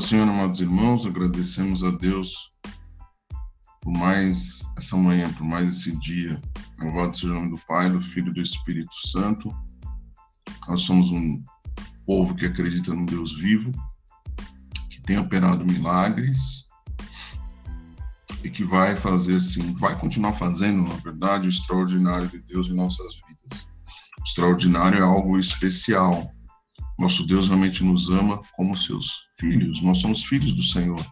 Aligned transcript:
Senhor, 0.00 0.28
amados 0.28 0.60
irmãos, 0.60 1.06
agradecemos 1.06 1.82
a 1.82 1.90
Deus 1.90 2.50
por 3.80 3.92
mais 3.92 4.62
essa 4.76 4.96
manhã, 4.96 5.32
por 5.32 5.44
mais 5.44 5.68
esse 5.68 5.96
dia. 6.00 6.40
Louvado 6.78 7.16
seja 7.16 7.32
o 7.32 7.36
nome 7.36 7.50
do 7.50 7.58
Pai, 7.66 7.88
do 7.88 8.02
Filho 8.02 8.30
e 8.30 8.34
do 8.34 8.40
Espírito 8.40 8.94
Santo. 9.08 9.50
Nós 10.68 10.82
somos 10.82 11.10
um 11.10 11.42
povo 12.04 12.34
que 12.34 12.44
acredita 12.44 12.94
num 12.94 13.06
Deus 13.06 13.38
vivo, 13.38 13.72
que 14.90 15.00
tem 15.00 15.18
operado 15.18 15.64
milagres 15.64 16.66
e 18.44 18.50
que 18.50 18.64
vai 18.64 18.94
fazer, 18.94 19.40
sim, 19.40 19.72
vai 19.74 19.98
continuar 19.98 20.34
fazendo, 20.34 20.86
na 20.86 20.96
verdade, 20.96 21.48
o 21.48 21.50
extraordinário 21.50 22.28
de 22.28 22.38
Deus 22.40 22.68
em 22.68 22.74
nossas 22.74 23.14
vidas. 23.26 23.66
O 24.20 24.24
extraordinário 24.24 24.98
é 24.98 25.02
algo 25.02 25.38
especial, 25.38 26.30
nosso 26.98 27.26
Deus 27.26 27.48
realmente 27.48 27.84
nos 27.84 28.08
ama 28.08 28.40
como 28.54 28.76
seus 28.76 29.28
filhos. 29.38 29.82
Nós 29.82 29.98
somos 29.98 30.24
filhos 30.24 30.52
do 30.52 30.62
Senhor. 30.62 31.04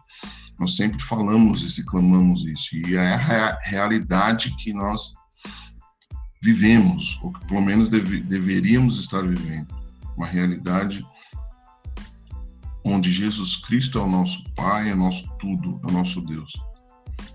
Nós 0.59 0.75
sempre 0.75 1.01
falamos 1.01 1.61
isso 1.61 1.81
e 1.81 1.85
clamamos 1.85 2.45
isso. 2.45 2.75
E 2.75 2.95
é 2.95 3.13
a 3.13 3.59
realidade 3.63 4.55
que 4.57 4.73
nós 4.73 5.13
vivemos, 6.41 7.19
ou 7.21 7.33
que 7.33 7.45
pelo 7.47 7.61
menos 7.61 7.89
deve, 7.89 8.21
deveríamos 8.21 8.99
estar 8.99 9.21
vivendo. 9.21 9.73
Uma 10.17 10.27
realidade 10.27 11.05
onde 12.85 13.11
Jesus 13.11 13.55
Cristo 13.55 13.97
é 13.97 14.01
o 14.01 14.09
nosso 14.09 14.43
Pai, 14.55 14.89
é 14.89 14.93
o 14.93 14.97
nosso 14.97 15.27
tudo, 15.39 15.79
é 15.83 15.87
o 15.87 15.91
nosso 15.91 16.21
Deus. 16.21 16.53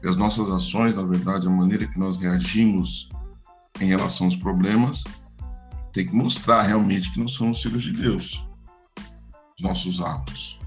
E 0.03 0.09
as 0.09 0.17
nossas 0.17 0.49
ações, 0.51 0.95
na 0.95 1.03
verdade, 1.03 1.47
a 1.47 1.51
maneira 1.51 1.87
que 1.87 1.99
nós 1.99 2.17
reagimos 2.17 3.09
em 3.80 3.87
relação 3.87 4.27
aos 4.27 4.37
problemas, 4.37 5.05
tem 5.93 6.07
que 6.07 6.15
mostrar 6.15 6.63
realmente 6.63 7.11
que 7.13 7.21
nós 7.21 7.33
somos 7.33 7.63
filhos 7.63 7.83
de 7.83 7.93
Deus. 7.93 8.46
Os 9.61 9.63
nossos 9.63 10.01
atos. 10.01 10.59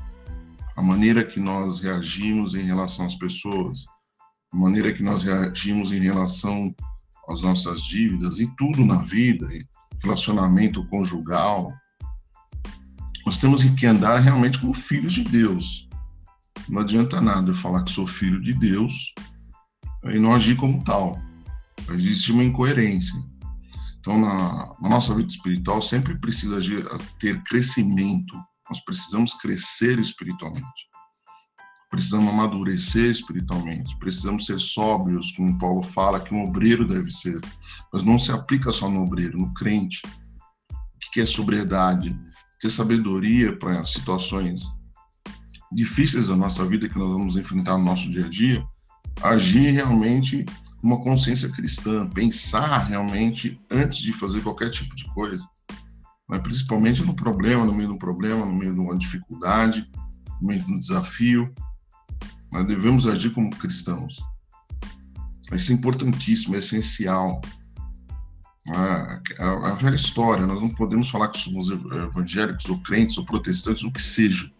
A 0.77 0.81
maneira 0.81 1.23
que 1.23 1.39
nós 1.39 1.79
reagimos 1.79 2.53
em 2.53 2.61
relação 2.61 3.07
às 3.07 3.15
pessoas, 3.15 3.85
a 4.53 4.57
maneira 4.57 4.93
que 4.93 5.01
nós 5.01 5.23
reagimos 5.23 5.91
em 5.91 5.99
relação 5.99 6.73
às 7.27 7.41
nossas 7.41 7.81
dívidas, 7.81 8.39
em 8.39 8.47
tudo 8.55 8.85
na 8.85 8.97
vida, 8.97 9.49
relacionamento 9.99 10.85
conjugal. 10.87 11.73
Nós 13.25 13.37
temos 13.37 13.63
que 13.63 13.85
andar 13.87 14.19
realmente 14.19 14.59
como 14.59 14.75
filhos 14.75 15.13
de 15.13 15.23
Deus. 15.23 15.89
Não 16.69 16.81
adianta 16.81 17.19
nada 17.19 17.49
eu 17.49 17.55
falar 17.55 17.83
que 17.83 17.91
sou 17.91 18.05
filho 18.05 18.39
de 18.39 18.53
Deus 18.53 19.11
e 20.03 20.19
não 20.19 20.35
agir 20.35 20.55
como 20.55 20.83
tal. 20.83 21.19
Existe 21.89 22.31
uma 22.31 22.43
incoerência. 22.43 23.19
Então, 23.99 24.19
na, 24.19 24.75
na 24.79 24.89
nossa 24.89 25.15
vida 25.15 25.29
espiritual, 25.29 25.81
sempre 25.81 26.15
precisa 26.19 26.59
ter 27.17 27.41
crescimento. 27.43 28.37
Nós 28.69 28.83
precisamos 28.83 29.33
crescer 29.33 29.99
espiritualmente. 29.99 30.93
Precisamos 31.89 32.33
amadurecer 32.33 33.05
espiritualmente. 33.05 33.97
Precisamos 33.99 34.45
ser 34.45 34.59
sóbrios, 34.59 35.31
como 35.33 35.57
Paulo 35.59 35.83
fala 35.83 36.19
que 36.19 36.33
um 36.33 36.43
obreiro 36.47 36.87
deve 36.87 37.11
ser. 37.11 37.39
Mas 37.91 38.03
não 38.03 38.17
se 38.17 38.31
aplica 38.31 38.71
só 38.71 38.89
no 38.89 39.03
obreiro, 39.03 39.37
no 39.37 39.53
crente. 39.53 40.01
O 40.71 41.11
que 41.11 41.21
é 41.21 41.25
sobriedade? 41.25 42.17
Ter 42.59 42.69
sabedoria 42.69 43.57
para 43.57 43.85
situações 43.85 44.63
difíceis 45.73 46.27
da 46.27 46.35
nossa 46.35 46.65
vida 46.65 46.87
que 46.87 46.97
nós 46.97 47.09
vamos 47.09 47.35
enfrentar 47.35 47.77
no 47.77 47.83
nosso 47.83 48.09
dia 48.09 48.25
a 48.25 48.29
dia, 48.29 48.65
agir 49.21 49.71
realmente 49.71 50.45
uma 50.81 51.01
consciência 51.01 51.49
cristã, 51.49 52.07
pensar 52.09 52.85
realmente 52.85 53.59
antes 53.71 53.99
de 53.99 54.13
fazer 54.13 54.41
qualquer 54.41 54.69
tipo 54.69 54.95
de 54.95 55.05
coisa, 55.13 55.47
mas 56.33 56.41
principalmente 56.41 57.03
no 57.03 57.13
problema, 57.13 57.63
no 57.63 57.71
meio 57.71 57.89
do 57.89 57.99
problema, 57.99 58.43
no 58.43 58.55
meio 58.55 58.73
de 58.73 58.79
uma 58.79 58.97
dificuldade, 58.97 59.87
no 60.41 60.47
meio 60.47 60.63
de 60.63 60.73
um 60.73 60.79
desafio, 60.79 61.53
nós 62.51 62.65
devemos 62.65 63.05
agir 63.05 63.29
como 63.29 63.51
cristãos. 63.51 64.19
Isso 65.53 65.71
é 65.71 65.75
importantíssimo, 65.75 66.55
é 66.55 66.57
essencial. 66.57 67.39
A, 68.69 69.21
a, 69.37 69.71
a 69.71 69.75
velha 69.75 69.93
história, 69.93 70.47
nós 70.47 70.59
não 70.59 70.69
podemos 70.69 71.07
falar 71.07 71.27
que 71.27 71.37
somos 71.37 71.69
evangélicos 71.69 72.65
ou 72.65 72.79
crentes 72.79 73.15
ou 73.19 73.25
protestantes, 73.25 73.83
o 73.83 73.91
que 73.91 74.01
seja, 74.01 74.51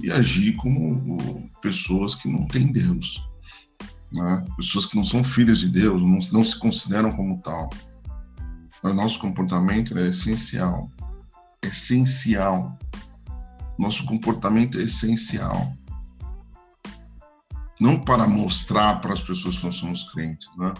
e 0.00 0.10
agir 0.10 0.54
como 0.56 1.50
pessoas 1.60 2.14
que 2.14 2.26
não 2.26 2.48
têm 2.48 2.72
Deus 2.72 3.22
né? 4.12 4.44
pessoas 4.56 4.86
que 4.86 4.96
não 4.96 5.04
são 5.04 5.22
filhas 5.22 5.58
de 5.58 5.68
Deus, 5.68 6.00
não, 6.00 6.18
não 6.32 6.44
se 6.44 6.58
consideram 6.58 7.12
como 7.12 7.38
tal. 7.42 7.68
O 8.90 8.94
nosso 8.94 9.18
comportamento 9.18 9.98
é 9.98 10.08
essencial. 10.08 10.90
Essencial. 11.62 12.78
Nosso 13.78 14.06
comportamento 14.06 14.78
é 14.78 14.82
essencial. 14.82 15.76
Não 17.80 17.98
para 17.98 18.28
mostrar 18.28 19.00
para 19.00 19.12
as 19.12 19.20
pessoas 19.20 19.58
que 19.58 19.64
nós 19.66 19.74
somos 19.74 20.04
crentes, 20.12 20.48
né? 20.56 20.72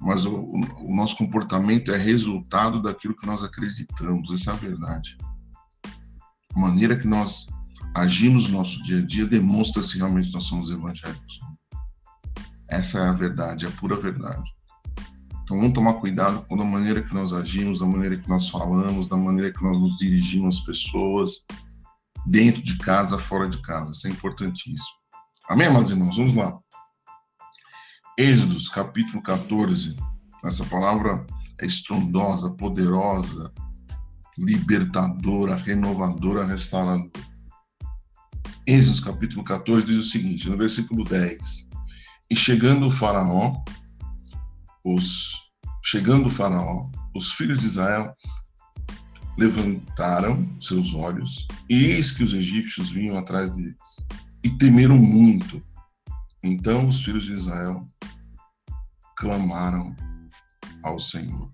mas 0.00 0.24
o, 0.24 0.34
o, 0.34 0.94
nosso 0.94 1.16
comportamento 1.16 1.92
é 1.92 1.96
resultado 1.96 2.80
daquilo 2.80 3.16
que 3.16 3.26
nós 3.26 3.42
acreditamos, 3.44 4.30
essa 4.32 4.50
é 4.52 4.54
a 4.54 4.56
verdade. 4.56 5.16
A 6.54 6.58
maneira 6.58 6.96
que 6.96 7.06
nós 7.06 7.48
agimos 7.94 8.48
no 8.48 8.58
nosso 8.58 8.82
dia 8.82 8.98
a 8.98 9.06
dia 9.06 9.26
demonstra 9.26 9.82
se 9.82 9.98
realmente 9.98 10.32
nós 10.32 10.44
somos 10.44 10.70
evangélicos. 10.70 11.40
Essa 12.68 13.00
é 13.00 13.08
a 13.08 13.12
verdade, 13.12 13.66
a 13.66 13.70
pura 13.72 13.96
verdade. 13.96 14.50
Então 15.52 15.60
vamos 15.60 15.74
tomar 15.74 15.94
cuidado 16.00 16.46
com 16.48 16.58
a 16.58 16.64
maneira 16.64 17.02
que 17.02 17.12
nós 17.12 17.34
agimos, 17.34 17.80
da 17.80 17.84
maneira 17.84 18.16
que 18.16 18.26
nós 18.26 18.48
falamos, 18.48 19.06
da 19.06 19.18
maneira 19.18 19.52
que 19.52 19.62
nós 19.62 19.78
nos 19.78 19.98
dirigimos 19.98 20.56
às 20.56 20.64
pessoas, 20.64 21.44
dentro 22.24 22.62
de 22.62 22.78
casa, 22.78 23.18
fora 23.18 23.46
de 23.46 23.60
casa. 23.60 23.92
Isso 23.92 24.06
é 24.06 24.10
importantíssimo. 24.10 24.96
Amém, 25.50 25.66
amados 25.66 25.90
irmãos? 25.90 26.16
Vamos 26.16 26.32
lá. 26.32 26.58
Êxodos, 28.18 28.70
capítulo 28.70 29.22
14. 29.22 29.94
Essa 30.42 30.64
palavra 30.64 31.26
é 31.60 31.66
estrondosa, 31.66 32.56
poderosa, 32.56 33.52
libertadora, 34.38 35.54
renovadora, 35.54 36.46
restauradora. 36.46 37.10
Êxodos, 38.66 39.00
capítulo 39.00 39.44
14, 39.44 39.84
diz 39.84 39.98
o 39.98 40.10
seguinte, 40.10 40.48
no 40.48 40.56
versículo 40.56 41.04
10. 41.04 41.68
E 42.30 42.34
chegando 42.34 42.86
o 42.86 42.90
faraó, 42.90 43.52
os 44.82 45.41
chegando 45.82 46.26
o 46.26 46.30
faraó, 46.30 46.90
os 47.14 47.32
filhos 47.32 47.58
de 47.58 47.66
Israel 47.66 48.14
levantaram 49.38 50.48
seus 50.60 50.94
olhos, 50.94 51.46
e 51.68 51.86
eis 51.86 52.10
que 52.12 52.22
os 52.22 52.34
egípcios 52.34 52.90
vinham 52.90 53.16
atrás 53.16 53.50
deles, 53.50 53.76
e 54.44 54.50
temeram 54.50 54.96
muito. 54.96 55.62
Então 56.42 56.88
os 56.88 57.04
filhos 57.04 57.24
de 57.24 57.32
Israel 57.32 57.86
clamaram 59.16 59.94
ao 60.82 60.98
Senhor 60.98 61.50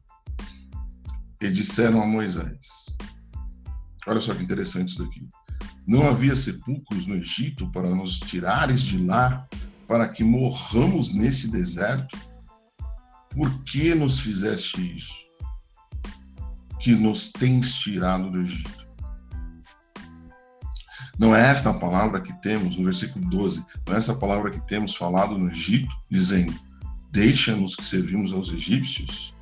e 1.41 1.51
disseram 1.51 2.03
a 2.03 2.07
Moisés: 2.07 2.67
Olha 4.07 4.21
só 4.21 4.35
que 4.35 4.43
interessante 4.43 4.89
isso 4.89 5.05
daqui. 5.05 5.27
Não 5.87 6.07
havia 6.09 6.35
sepulcros 6.35 7.07
no 7.07 7.15
Egito 7.15 7.71
para 7.71 7.89
nos 7.95 8.19
tirares 8.19 8.81
de 8.81 8.99
lá 8.99 9.47
para 9.87 10.09
que 10.09 10.23
morramos 10.23 11.15
nesse 11.15 11.51
deserto? 11.51 12.17
Por 13.39 13.63
que 13.63 13.95
nos 13.95 14.19
fizeste 14.19 14.97
isso? 14.97 15.15
Que 16.81 16.97
nos 16.97 17.31
tens 17.31 17.75
tirado 17.75 18.33
do 18.33 18.41
Egito. 18.41 18.89
Não 21.17 21.37
é 21.37 21.49
esta 21.49 21.71
a 21.71 21.75
palavra 21.75 22.21
que 22.21 22.33
temos 22.43 22.77
no 22.77 22.83
versículo 22.83 23.31
12, 23.31 23.65
não 23.87 23.95
é 23.95 23.99
essa 23.99 24.17
palavra 24.17 24.51
que 24.51 24.67
temos 24.67 24.97
falado 24.97 25.39
no 25.39 25.53
Egito, 25.53 25.95
dizendo: 26.11 26.53
Deixa-nos 27.13 27.77
que 27.77 27.85
servimos 27.85 28.33
aos 28.33 28.53
egípcios, 28.53 29.33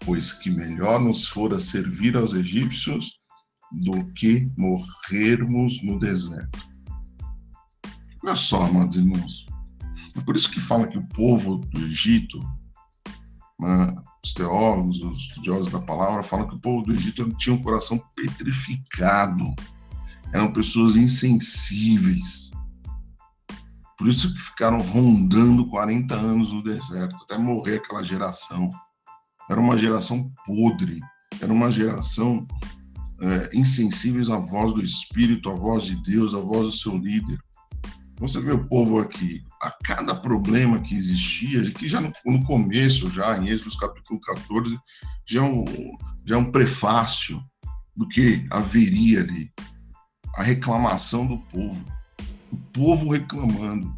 pois 0.00 0.34
que 0.34 0.50
melhor 0.50 1.00
nos 1.00 1.26
fora 1.26 1.58
servir 1.58 2.18
aos 2.18 2.34
egípcios 2.34 3.18
do 3.80 4.12
que 4.12 4.52
morrermos 4.58 5.82
no 5.82 5.98
deserto. 5.98 6.68
Olha 8.22 8.36
só, 8.36 8.66
amados 8.66 8.98
irmãos. 8.98 9.46
É 10.14 10.20
por 10.20 10.36
isso 10.36 10.50
que 10.50 10.60
fala 10.60 10.86
que 10.86 10.98
o 10.98 11.08
povo 11.08 11.56
do 11.56 11.86
Egito, 11.86 12.38
né, 13.60 13.94
os 14.24 14.34
teólogos, 14.34 15.00
os 15.00 15.18
estudiosos 15.18 15.72
da 15.72 15.80
palavra, 15.80 16.22
falam 16.22 16.46
que 16.46 16.54
o 16.54 16.60
povo 16.60 16.86
do 16.86 16.92
Egito 16.92 17.28
tinha 17.34 17.54
um 17.54 17.62
coração 17.62 18.00
petrificado. 18.14 19.54
Eram 20.32 20.52
pessoas 20.52 20.96
insensíveis. 20.96 22.50
Por 23.96 24.08
isso 24.08 24.32
que 24.32 24.40
ficaram 24.40 24.80
rondando 24.80 25.68
40 25.68 26.14
anos 26.14 26.52
no 26.52 26.62
deserto, 26.62 27.22
até 27.22 27.36
morrer 27.36 27.76
aquela 27.76 28.02
geração. 28.02 28.70
Era 29.50 29.60
uma 29.60 29.76
geração 29.76 30.32
podre, 30.46 31.00
era 31.40 31.52
uma 31.52 31.70
geração 31.70 32.46
é, 33.20 33.50
insensíveis 33.52 34.30
à 34.30 34.36
voz 34.36 34.72
do 34.72 34.82
Espírito, 34.82 35.50
à 35.50 35.54
voz 35.54 35.84
de 35.84 35.96
Deus, 36.02 36.34
à 36.34 36.38
voz 36.38 36.68
do 36.68 36.76
seu 36.76 36.96
líder. 36.96 37.38
Você 38.20 38.38
vê 38.38 38.52
o 38.52 38.68
povo 38.68 39.00
aqui, 39.00 39.42
a 39.62 39.70
cada 39.82 40.14
problema 40.14 40.78
que 40.80 40.94
existia, 40.94 41.70
que 41.72 41.88
já 41.88 42.02
no, 42.02 42.12
no 42.26 42.44
começo, 42.44 43.10
já 43.10 43.38
em 43.38 43.48
Êxodo 43.48 43.78
capítulo 43.78 44.20
14, 44.20 44.78
já 45.26 45.40
é, 45.40 45.42
um, 45.42 45.64
já 46.26 46.34
é 46.34 46.38
um 46.38 46.52
prefácio 46.52 47.42
do 47.96 48.06
que 48.06 48.46
haveria 48.50 49.20
ali. 49.20 49.50
A 50.36 50.42
reclamação 50.42 51.26
do 51.26 51.38
povo. 51.38 51.84
o 52.52 52.56
povo 52.72 53.10
reclamando. 53.10 53.90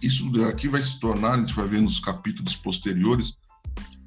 Isso 0.00 0.30
aqui 0.48 0.68
vai 0.68 0.80
se 0.80 1.00
tornar, 1.00 1.32
a 1.32 1.38
gente 1.38 1.52
vai 1.52 1.66
ver 1.66 1.82
nos 1.82 1.98
capítulos 1.98 2.54
posteriores, 2.54 3.34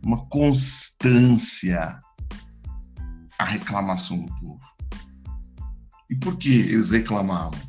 uma 0.01 0.25
constância 0.27 1.99
a 3.37 3.43
reclamação 3.43 4.25
do 4.25 4.35
povo. 4.35 4.59
E 6.09 6.15
por 6.15 6.37
que 6.37 6.49
eles 6.49 6.89
reclamavam? 6.91 7.68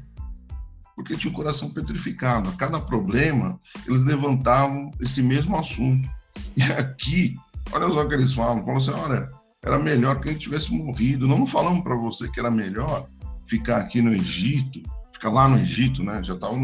Porque 1.01 1.17
tinha 1.17 1.33
o 1.33 1.35
coração 1.35 1.71
petrificado. 1.71 2.51
A 2.51 2.53
cada 2.53 2.79
problema, 2.79 3.59
eles 3.87 4.05
levantavam 4.05 4.91
esse 5.01 5.23
mesmo 5.23 5.57
assunto. 5.57 6.07
E 6.55 6.63
aqui, 6.63 7.37
olha 7.73 7.91
só 7.91 8.03
o 8.03 8.09
que 8.09 8.15
eles 8.15 8.35
falam: 8.35 8.63
falam 8.63 8.77
assim, 8.77 8.91
olha, 8.91 9.31
era 9.65 9.79
melhor 9.79 10.21
que 10.21 10.29
gente 10.29 10.43
tivesse 10.43 10.71
morrido. 10.75 11.27
Não, 11.27 11.39
não 11.39 11.47
falamos 11.47 11.83
para 11.83 11.97
você 11.97 12.29
que 12.29 12.39
era 12.39 12.51
melhor 12.51 13.09
ficar 13.47 13.79
aqui 13.79 14.03
no 14.03 14.13
Egito, 14.13 14.83
ficar 15.11 15.31
lá 15.31 15.49
no 15.49 15.59
Egito, 15.59 16.05
né? 16.05 16.23
Já 16.23 16.35
estava 16.35 16.55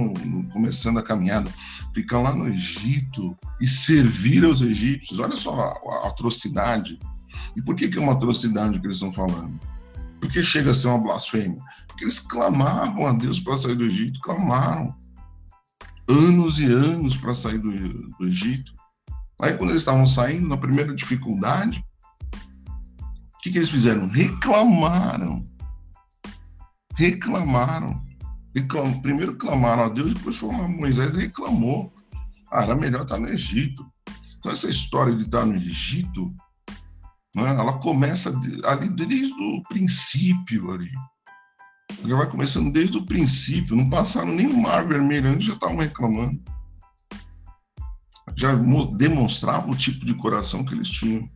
começando 0.52 0.98
a 0.98 1.02
caminhada, 1.02 1.50
ficar 1.94 2.20
lá 2.20 2.34
no 2.34 2.46
Egito 2.46 3.34
e 3.58 3.66
servir 3.66 4.44
aos 4.44 4.60
egípcios. 4.60 5.18
Olha 5.18 5.36
só 5.36 5.58
a, 5.58 6.04
a 6.04 6.08
atrocidade. 6.08 7.00
E 7.56 7.62
por 7.62 7.74
que, 7.74 7.88
que 7.88 7.96
é 7.96 8.02
uma 8.02 8.12
atrocidade 8.12 8.78
que 8.80 8.86
eles 8.86 8.96
estão 8.96 9.14
falando? 9.14 9.58
Porque 10.20 10.42
chega 10.42 10.70
a 10.70 10.74
ser 10.74 10.88
uma 10.88 11.02
blasfêmia. 11.02 11.62
Porque 11.86 12.04
eles 12.04 12.18
clamavam 12.18 13.06
a 13.06 13.12
Deus 13.12 13.38
para 13.40 13.56
sair 13.56 13.74
do 13.74 13.84
Egito, 13.84 14.20
clamaram 14.20 14.94
anos 16.08 16.60
e 16.60 16.64
anos 16.64 17.16
para 17.16 17.34
sair 17.34 17.58
do, 17.58 17.70
do 18.18 18.26
Egito. 18.26 18.72
Aí, 19.42 19.54
quando 19.54 19.70
eles 19.70 19.82
estavam 19.82 20.06
saindo, 20.06 20.48
na 20.48 20.56
primeira 20.56 20.94
dificuldade, 20.94 21.84
o 22.32 23.38
que, 23.42 23.50
que 23.50 23.58
eles 23.58 23.70
fizeram? 23.70 24.08
Reclamaram. 24.08 25.44
Reclamaram. 26.94 28.00
Reclam... 28.54 29.00
Primeiro 29.00 29.36
clamaram 29.36 29.84
a 29.84 29.88
Deus, 29.88 30.14
depois 30.14 30.36
foram 30.36 30.68
Moisés 30.68 31.14
e 31.14 31.22
reclamou. 31.22 31.92
Ah, 32.50 32.62
era 32.62 32.74
melhor 32.74 33.02
estar 33.02 33.18
no 33.18 33.28
Egito. 33.28 33.84
Então, 34.38 34.50
essa 34.52 34.68
história 34.70 35.14
de 35.14 35.24
estar 35.24 35.44
no 35.44 35.56
Egito, 35.56 36.34
né, 37.36 37.50
ela 37.50 37.78
começa 37.78 38.34
ali 38.64 38.88
desde 38.90 39.34
o 39.34 39.62
princípio 39.68 40.72
ali. 40.72 40.90
Ela 42.04 42.16
vai 42.16 42.28
começando 42.28 42.72
desde 42.72 42.98
o 42.98 43.06
princípio. 43.06 43.76
Não 43.76 43.88
passaram 43.88 44.32
nem 44.32 44.46
o 44.46 44.60
Mar 44.60 44.86
Vermelho, 44.86 45.28
eles 45.28 45.44
já 45.44 45.54
estavam 45.54 45.76
reclamando 45.76 46.40
já 48.36 48.54
demonstrava 48.96 49.70
o 49.70 49.76
tipo 49.76 50.04
de 50.04 50.14
coração 50.14 50.64
que 50.64 50.74
eles 50.74 50.88
tinham. 50.88 51.28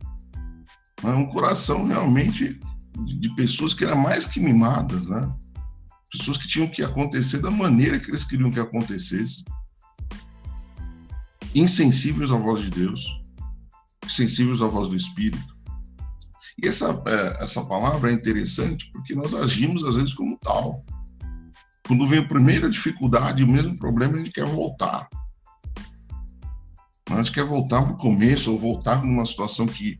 Um 1.03 1.25
coração 1.25 1.87
realmente 1.87 2.61
de, 3.05 3.35
pessoas 3.35 3.73
que 3.73 3.83
eram 3.83 3.97
mais 3.97 4.27
que 4.27 4.39
mimadas, 4.39 5.07
né? 5.07 5.33
Pessoas 6.11 6.37
que 6.37 6.47
tinham 6.47 6.67
que 6.67 6.83
acontecer 6.83 7.39
da 7.39 7.49
maneira 7.49 7.99
que 7.99 8.11
eles 8.11 8.23
queriam 8.23 8.51
que 8.51 8.59
acontecesse. 8.59 9.43
Insensíveis 11.55 12.31
à 12.31 12.35
voz 12.35 12.61
de 12.61 12.69
Deus, 12.69 13.03
sensíveis 14.07 14.61
à 14.61 14.67
voz 14.67 14.87
do 14.87 14.95
Espírito. 14.95 15.50
E 16.61 16.67
essa, 16.67 17.01
é, 17.05 17.43
essa 17.43 17.63
palavra 17.65 18.11
é 18.11 18.13
interessante 18.13 18.89
porque 18.91 19.15
nós 19.15 19.33
agimos 19.33 19.83
às 19.83 19.95
vezes 19.95 20.13
como 20.13 20.37
tal. 20.39 20.83
Quando 21.87 22.07
vem 22.07 22.19
a 22.19 22.27
primeira 22.27 22.69
dificuldade, 22.69 23.43
o 23.43 23.51
mesmo 23.51 23.77
problema, 23.77 24.15
a 24.15 24.17
gente 24.17 24.31
quer 24.31 24.45
voltar. 24.45 25.07
A 27.09 27.17
gente 27.17 27.31
quer 27.31 27.43
voltar 27.43 27.81
para 27.83 27.93
o 27.93 27.97
começo 27.97 28.51
ou 28.51 28.59
voltar 28.59 29.03
numa 29.03 29.25
situação 29.25 29.67
que 29.67 29.99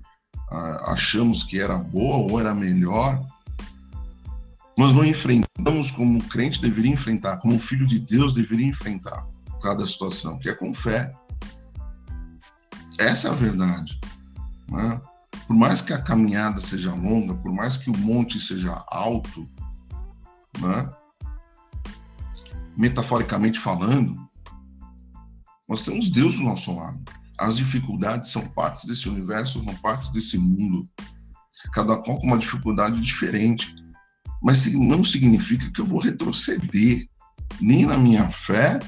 ah, 0.50 0.92
achamos 0.94 1.44
que 1.44 1.60
era 1.60 1.78
boa 1.78 2.18
ou 2.18 2.40
era 2.40 2.54
melhor. 2.54 3.22
Nós 4.78 4.94
não 4.94 5.04
enfrentamos 5.04 5.92
como 5.92 6.18
um 6.18 6.22
crente 6.22 6.62
deveria 6.62 6.92
enfrentar, 6.92 7.38
como 7.38 7.54
um 7.54 7.60
filho 7.60 7.86
de 7.86 8.00
Deus 8.00 8.34
deveria 8.34 8.68
enfrentar 8.68 9.28
cada 9.62 9.86
situação, 9.86 10.40
que 10.40 10.50
é 10.50 10.54
com 10.54 10.74
fé. 10.74 11.14
Essa 12.98 13.28
é 13.28 13.32
a 13.32 13.36
verdade. 13.36 14.00
Né? 14.70 15.02
Por 15.52 15.58
mais 15.58 15.82
que 15.82 15.92
a 15.92 16.02
caminhada 16.02 16.62
seja 16.62 16.94
longa, 16.94 17.34
por 17.34 17.52
mais 17.52 17.76
que 17.76 17.90
o 17.90 17.98
monte 17.98 18.40
seja 18.40 18.86
alto, 18.88 19.46
né? 20.62 20.90
metaforicamente 22.78 23.60
falando, 23.60 24.16
nós 25.68 25.84
temos 25.84 26.10
Deus 26.10 26.38
do 26.38 26.46
nosso 26.46 26.74
lado. 26.74 27.04
As 27.38 27.58
dificuldades 27.58 28.30
são 28.30 28.48
partes 28.52 28.86
desse 28.86 29.10
universo, 29.10 29.62
são 29.62 29.76
partes 29.82 30.10
desse 30.12 30.38
mundo. 30.38 30.88
Cada 31.74 31.98
qual 31.98 32.18
com 32.18 32.28
uma 32.28 32.38
dificuldade 32.38 33.02
diferente. 33.02 33.76
Mas 34.42 34.74
não 34.74 35.04
significa 35.04 35.70
que 35.70 35.82
eu 35.82 35.86
vou 35.86 36.00
retroceder 36.00 37.06
nem 37.60 37.86
na 37.86 37.98
minha 37.98 38.32
fé, 38.32 38.80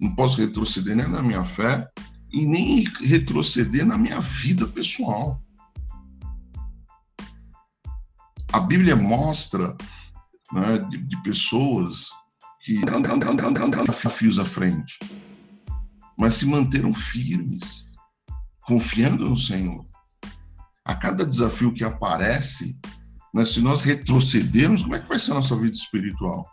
não 0.00 0.14
posso 0.14 0.40
retroceder 0.40 0.94
nem 0.94 1.08
na 1.08 1.20
minha 1.20 1.44
fé, 1.44 1.84
e 2.32 2.46
nem 2.46 2.84
retroceder 3.00 3.84
na 3.84 3.98
minha 3.98 4.20
vida 4.20 4.68
pessoal. 4.68 5.42
A 8.52 8.60
Bíblia 8.60 8.96
mostra 8.96 9.76
né, 10.52 10.78
de, 10.90 10.98
de, 10.98 11.22
pessoas 11.22 12.08
que 12.64 12.80
desafios 13.84 14.38
à 14.38 14.44
frente 14.44 14.98
mas 16.16 16.34
se 16.34 16.46
manteram 16.46 16.94
firmes, 16.94 17.94
confiando 18.62 19.28
no 19.28 19.36
Senhor. 19.36 19.86
A 20.84 20.94
cada 20.94 21.26
desafio 21.26 21.72
que 21.72 21.84
aparece, 21.84 22.78
né, 23.34 23.44
se 23.44 23.60
nós 23.60 23.82
retrocedermos, 23.82 24.82
como 24.82 24.94
é 24.94 24.98
que 24.98 25.08
vai 25.08 25.18
ser 25.18 25.32
a 25.32 25.34
nossa 25.34 25.56
vida 25.56 25.76
espiritual? 25.76 26.46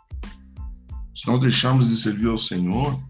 Se 1.14 1.26
nós 1.26 1.40
deixarmos 1.40 1.88
de 1.88 1.96
servir 1.96 2.28
ao 2.28 2.38
Senhor, 2.38 3.00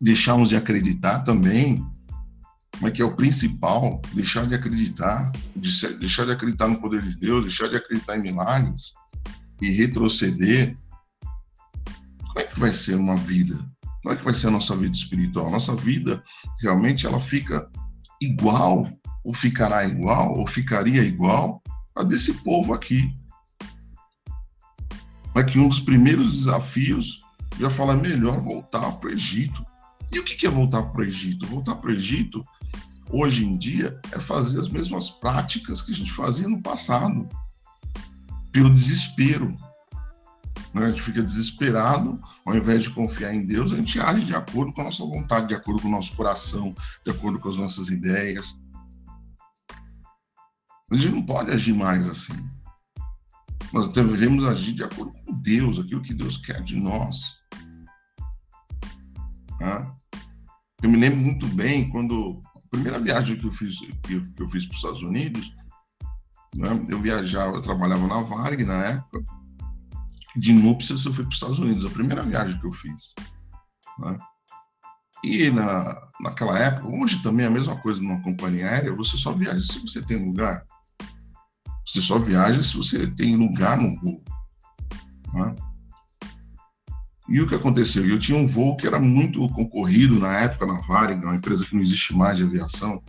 deixarmos 0.00 0.48
de 0.48 0.56
acreditar 0.56 1.20
também, 1.20 1.84
mas 2.80 2.92
que 2.92 3.02
é 3.02 3.04
o 3.04 3.14
principal, 3.14 4.00
deixar 4.14 4.46
de 4.46 4.54
acreditar, 4.54 5.30
deixar 5.54 6.24
de 6.24 6.32
acreditar 6.32 6.68
no 6.68 6.80
poder 6.80 7.02
de 7.02 7.16
Deus, 7.16 7.44
deixar 7.44 7.68
de 7.68 7.76
acreditar 7.76 8.16
em 8.16 8.22
milagres 8.22 8.94
e 9.60 9.70
retroceder, 9.70 10.76
como 12.26 12.40
é 12.40 12.44
que 12.44 12.58
vai 12.58 12.72
ser 12.72 12.96
uma 12.96 13.16
vida 13.16 13.58
como 14.02 14.14
é 14.14 14.18
que 14.18 14.24
vai 14.24 14.34
ser 14.34 14.48
a 14.48 14.50
nossa 14.50 14.74
vida 14.74 14.96
espiritual? 14.96 15.50
Nossa 15.50 15.76
vida 15.76 16.22
realmente 16.60 17.06
ela 17.06 17.20
fica 17.20 17.70
igual, 18.20 18.88
ou 19.24 19.32
ficará 19.32 19.86
igual, 19.86 20.36
ou 20.36 20.46
ficaria 20.46 21.04
igual 21.04 21.62
a 21.94 22.02
desse 22.02 22.34
povo 22.42 22.74
aqui. 22.74 23.16
É 25.36 25.42
que 25.44 25.58
um 25.58 25.68
dos 25.68 25.80
primeiros 25.80 26.32
desafios 26.32 27.22
já 27.58 27.70
fala 27.70 27.96
melhor 27.96 28.40
voltar 28.40 28.90
para 28.92 29.08
o 29.08 29.12
Egito. 29.12 29.64
E 30.12 30.18
o 30.18 30.24
que 30.24 30.46
é 30.46 30.50
voltar 30.50 30.82
para 30.82 31.00
o 31.00 31.04
Egito? 31.04 31.46
Voltar 31.46 31.76
para 31.76 31.90
o 31.90 31.94
Egito, 31.94 32.44
hoje 33.12 33.44
em 33.44 33.56
dia, 33.56 34.00
é 34.10 34.18
fazer 34.18 34.58
as 34.58 34.68
mesmas 34.68 35.10
práticas 35.10 35.82
que 35.82 35.92
a 35.92 35.94
gente 35.94 36.10
fazia 36.10 36.48
no 36.48 36.62
passado, 36.62 37.28
pelo 38.50 38.72
desespero, 38.72 39.56
né? 40.74 40.86
A 40.86 40.90
gente 40.90 41.02
fica 41.02 41.22
desesperado, 41.22 42.20
ao 42.46 42.56
invés 42.56 42.82
de 42.82 42.90
confiar 42.90 43.34
em 43.34 43.44
Deus, 43.44 43.72
a 43.72 43.76
gente 43.76 44.00
age 44.00 44.24
de 44.24 44.34
acordo 44.34 44.72
com 44.72 44.80
a 44.80 44.84
nossa 44.84 45.04
vontade, 45.04 45.48
de 45.48 45.54
acordo 45.54 45.82
com 45.82 45.88
o 45.88 45.90
nosso 45.92 46.16
coração, 46.16 46.74
de 47.04 47.10
acordo 47.10 47.38
com 47.38 47.48
as 47.48 47.58
nossas 47.58 47.90
ideias. 47.90 48.58
A 50.90 50.94
gente 50.94 51.14
não 51.14 51.22
pode 51.22 51.50
agir 51.50 51.74
mais 51.74 52.08
assim. 52.08 52.34
Nós 53.72 53.88
devemos 53.88 54.44
agir 54.44 54.72
de 54.72 54.84
acordo 54.84 55.12
com 55.12 55.32
Deus, 55.40 55.78
aquilo 55.78 56.02
que 56.02 56.14
Deus 56.14 56.36
quer 56.36 56.62
de 56.62 56.76
nós. 56.76 57.36
Né? 59.60 59.92
Eu 60.82 60.90
me 60.90 60.96
lembro 60.96 61.20
muito 61.20 61.46
bem 61.48 61.88
quando 61.88 62.42
primeira 62.72 62.98
viagem 62.98 63.36
que 63.36 63.46
eu 63.46 63.52
fiz, 63.52 63.78
que 63.78 64.14
eu, 64.14 64.22
que 64.34 64.42
eu 64.42 64.48
fiz 64.48 64.64
para 64.64 64.72
os 64.72 64.78
Estados 64.78 65.02
Unidos, 65.02 65.54
né? 66.54 66.86
eu 66.88 66.98
viajava, 66.98 67.56
eu 67.56 67.60
trabalhava 67.60 68.06
na 68.06 68.22
Varg 68.22 68.64
na 68.64 68.82
época, 68.82 69.22
de 70.34 70.52
núpcias 70.54 71.04
eu 71.04 71.12
fui 71.12 71.24
para 71.24 71.30
os 71.30 71.36
Estados 71.36 71.58
Unidos, 71.58 71.84
a 71.84 71.90
primeira 71.90 72.22
viagem 72.22 72.58
que 72.58 72.66
eu 72.66 72.72
fiz. 72.72 73.14
Né? 73.98 74.18
E 75.22 75.50
na, 75.50 76.00
naquela 76.20 76.58
época, 76.58 76.88
hoje 76.88 77.22
também 77.22 77.44
é 77.44 77.48
a 77.48 77.52
mesma 77.52 77.76
coisa 77.76 78.02
numa 78.02 78.22
companhia 78.22 78.68
aérea, 78.68 78.96
você 78.96 79.18
só 79.18 79.32
viaja 79.32 79.60
se 79.60 79.78
você 79.78 80.02
tem 80.02 80.24
lugar. 80.24 80.66
Você 81.86 82.00
só 82.00 82.18
viaja 82.18 82.62
se 82.62 82.74
você 82.76 83.06
tem 83.06 83.36
lugar 83.36 83.76
no 83.76 83.94
voo. 84.00 84.24
Né? 85.34 85.54
E 87.32 87.40
o 87.40 87.48
que 87.48 87.54
aconteceu? 87.54 88.06
Eu 88.06 88.18
tinha 88.18 88.36
um 88.36 88.46
voo 88.46 88.76
que 88.76 88.86
era 88.86 89.00
muito 89.00 89.48
concorrido 89.48 90.20
na 90.20 90.40
época 90.40 90.66
na 90.66 90.78
Varig, 90.80 91.24
uma 91.24 91.34
empresa 91.34 91.64
que 91.64 91.74
não 91.74 91.80
existe 91.80 92.14
mais 92.14 92.36
de 92.36 92.44
aviação, 92.44 93.02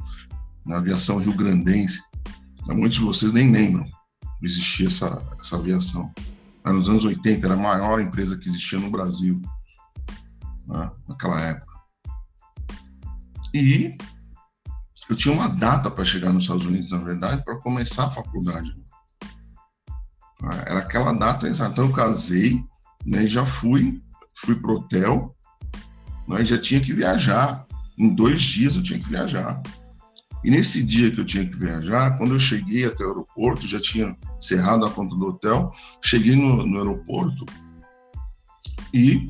na 0.65 0.77
aviação 0.77 1.17
rio-grandense. 1.17 1.99
Muitos 2.67 2.97
de 2.97 3.03
vocês 3.03 3.33
nem 3.33 3.51
lembram 3.51 3.83
que 3.83 4.45
existia 4.45 4.87
essa, 4.87 5.21
essa 5.37 5.57
aviação 5.57 6.09
nos 6.71 6.87
anos 6.87 7.03
80, 7.03 7.45
era 7.45 7.55
a 7.55 7.57
maior 7.57 7.99
empresa 7.99 8.37
que 8.37 8.47
existia 8.47 8.79
no 8.79 8.89
Brasil, 8.89 9.41
né, 10.67 10.89
naquela 11.05 11.41
época. 11.41 11.73
E 13.53 13.97
eu 15.09 15.17
tinha 15.17 15.33
uma 15.33 15.49
data 15.49 15.91
para 15.91 16.05
chegar 16.05 16.31
nos 16.31 16.43
Estados 16.43 16.65
Unidos, 16.65 16.91
na 16.91 16.99
verdade, 16.99 17.43
para 17.43 17.57
começar 17.57 18.05
a 18.05 18.09
faculdade. 18.09 18.71
Era 20.65 20.79
aquela 20.79 21.11
data 21.11 21.45
exata. 21.45 21.73
Então 21.73 21.85
eu 21.87 21.91
casei 21.91 22.63
né, 23.05 23.23
e 23.23 23.27
já 23.27 23.45
fui 23.45 24.01
fui 24.35 24.55
pro 24.55 24.75
hotel, 24.75 25.35
né, 26.27 26.43
já 26.43 26.57
tinha 26.59 26.81
que 26.81 26.93
viajar. 26.93 27.65
Em 27.97 28.13
dois 28.13 28.41
dias 28.41 28.75
eu 28.75 28.83
tinha 28.83 28.99
que 28.99 29.09
viajar. 29.09 29.61
E 30.43 30.51
nesse 30.51 30.83
dia 30.83 31.09
que 31.09 31.21
eu 31.21 31.25
tinha 31.25 31.45
que 31.45 31.55
viajar, 31.55 32.17
quando 32.17 32.33
eu 32.33 32.39
cheguei 32.39 32.85
até 32.85 33.03
o 33.05 33.09
aeroporto, 33.09 33.67
já 33.67 33.79
tinha 33.79 34.15
cerrado 34.39 34.85
a 34.85 34.91
conta 34.91 35.15
do 35.15 35.27
hotel, 35.27 35.71
cheguei 36.01 36.35
no, 36.35 36.65
no 36.65 36.77
aeroporto 36.79 37.45
e 38.93 39.27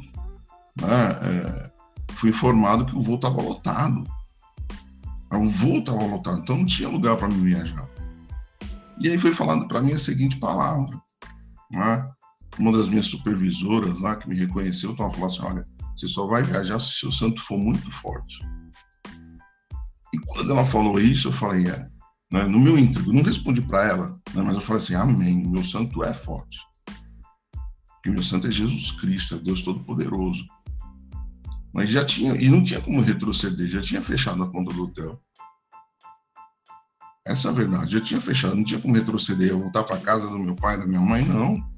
né, 0.82 1.12
é, 1.22 1.72
fui 2.14 2.32
informado 2.32 2.86
que 2.86 2.96
o 2.96 3.02
voo 3.02 3.16
estava 3.16 3.42
lotado. 3.42 4.04
O 5.32 5.50
voo 5.50 5.80
estava 5.80 6.04
lotado, 6.04 6.40
então 6.40 6.58
não 6.58 6.66
tinha 6.66 6.90
lugar 6.90 7.16
para 7.16 7.28
me 7.28 7.36
viajar. 7.36 7.88
E 9.00 9.10
aí 9.10 9.18
foi 9.18 9.32
falando 9.32 9.68
para 9.68 9.82
mim 9.82 9.94
a 9.94 9.98
seguinte 9.98 10.38
palavra. 10.38 11.00
Né? 11.72 12.12
Uma 12.60 12.72
das 12.72 12.88
minhas 12.88 13.08
supervisoras 13.08 14.02
lá, 14.02 14.16
que 14.16 14.30
me 14.30 14.36
reconheceu, 14.36 14.92
estava 14.92 15.12
falando 15.12 15.32
assim, 15.32 15.42
olha, 15.44 15.64
você 15.96 16.08
só 16.08 16.28
vai 16.28 16.44
viajar 16.44 16.80
se 16.80 16.94
seu 16.94 17.12
santo 17.12 17.42
for 17.42 17.58
muito 17.58 17.90
forte. 17.92 18.40
E 20.14 20.20
quando 20.28 20.52
ela 20.52 20.66
falou 20.66 21.00
isso, 21.00 21.30
eu 21.30 21.32
falei, 21.32 21.68
é. 21.68 21.90
Né? 22.32 22.44
No 22.46 22.60
meu 22.60 22.78
íntegro, 22.78 23.14
não 23.14 23.24
respondi 23.24 23.62
para 23.62 23.86
ela, 23.86 24.22
né? 24.34 24.42
mas 24.44 24.56
eu 24.56 24.62
falei 24.62 24.82
assim, 24.82 24.96
amém, 24.96 25.48
meu 25.48 25.64
santo 25.64 26.04
é 26.04 26.14
forte. 26.14 26.60
Porque 27.96 28.10
meu 28.10 28.24
santo 28.24 28.48
é 28.48 28.52
Jesus 28.52 28.92
Cristo, 28.92 29.36
é 29.36 29.38
Deus 29.40 29.62
Todo-Poderoso. 29.62 30.46
Mas 31.74 31.90
já 31.90 32.06
tinha, 32.06 32.36
e 32.36 32.50
não 32.50 32.64
tinha 32.64 32.82
como 32.82 33.02
retroceder, 33.02 33.68
já 33.68 33.82
tinha 33.82 34.02
fechado 34.02 34.44
a 34.44 34.52
conta 34.52 34.74
do 34.74 34.84
hotel. 34.84 35.20
Essa 37.26 37.48
é 37.48 37.52
a 37.52 37.54
verdade, 37.54 37.94
já 37.94 38.02
tinha 38.02 38.20
fechado, 38.20 38.56
não 38.56 38.64
tinha 38.64 38.82
como 38.82 38.94
retroceder, 38.94 39.50
eu 39.50 39.60
voltar 39.60 39.84
para 39.84 39.98
casa 39.98 40.30
do 40.30 40.38
meu 40.38 40.56
pai, 40.56 40.78
da 40.78 40.86
minha 40.86 41.00
mãe, 41.00 41.24
não. 41.26 41.73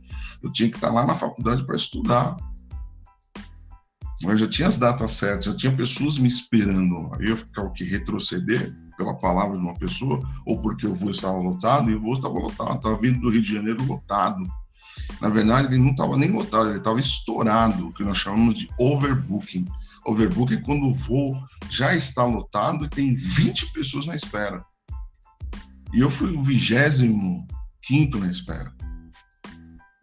Eu 0.46 0.54
tinha 0.54 0.70
que 0.70 0.76
estar 0.76 0.92
lá 0.92 1.08
na 1.08 1.16
faculdade 1.16 1.66
para 1.66 1.76
estudar. 1.76 2.38
Eu 4.24 4.38
já 4.38 4.48
tinha 4.48 4.68
as 4.68 4.78
datas 4.78 5.12
certas, 5.12 5.46
já 5.46 5.56
tinha 5.56 5.76
pessoas 5.76 6.20
me 6.20 6.28
esperando. 6.28 7.12
Aí 7.16 7.30
eu 7.30 7.36
ficava 7.36 7.72
que 7.72 7.84
retroceder 7.84 8.76
pela 8.96 9.18
palavra 9.18 9.58
de 9.58 9.64
uma 9.64 9.74
pessoa, 9.74 10.22
ou 10.46 10.62
porque 10.62 10.86
o 10.86 10.94
voo 10.94 11.10
estava 11.10 11.38
lotado, 11.40 11.90
e 11.90 11.96
o 11.96 12.00
voo 12.00 12.14
estava 12.14 12.36
lotado, 12.36 12.76
estava 12.76 12.98
vindo 12.98 13.20
do 13.20 13.30
Rio 13.30 13.42
de 13.42 13.54
Janeiro 13.54 13.84
lotado. 13.86 14.40
Na 15.20 15.30
verdade, 15.30 15.74
ele 15.74 15.84
não 15.84 15.92
estava 15.92 16.16
nem 16.16 16.32
lotado, 16.32 16.70
ele 16.70 16.78
estava 16.78 17.00
estourado, 17.00 17.88
o 17.88 17.92
que 17.92 18.04
nós 18.04 18.18
chamamos 18.18 18.56
de 18.56 18.70
overbooking. 18.78 19.66
Overbooking 20.06 20.58
é 20.58 20.62
quando 20.62 20.86
o 20.86 20.94
voo 20.94 21.36
já 21.70 21.96
está 21.96 22.24
lotado 22.24 22.86
e 22.86 22.90
tem 22.90 23.16
20 23.16 23.74
pessoas 23.74 24.06
na 24.06 24.16
espera. 24.16 24.64
E 25.92 26.02
eu 26.02 26.12
fui 26.12 26.32
o 26.36 26.44
vigésimo 26.44 27.48
quinto 27.82 28.20
na 28.20 28.30
espera. 28.30 28.75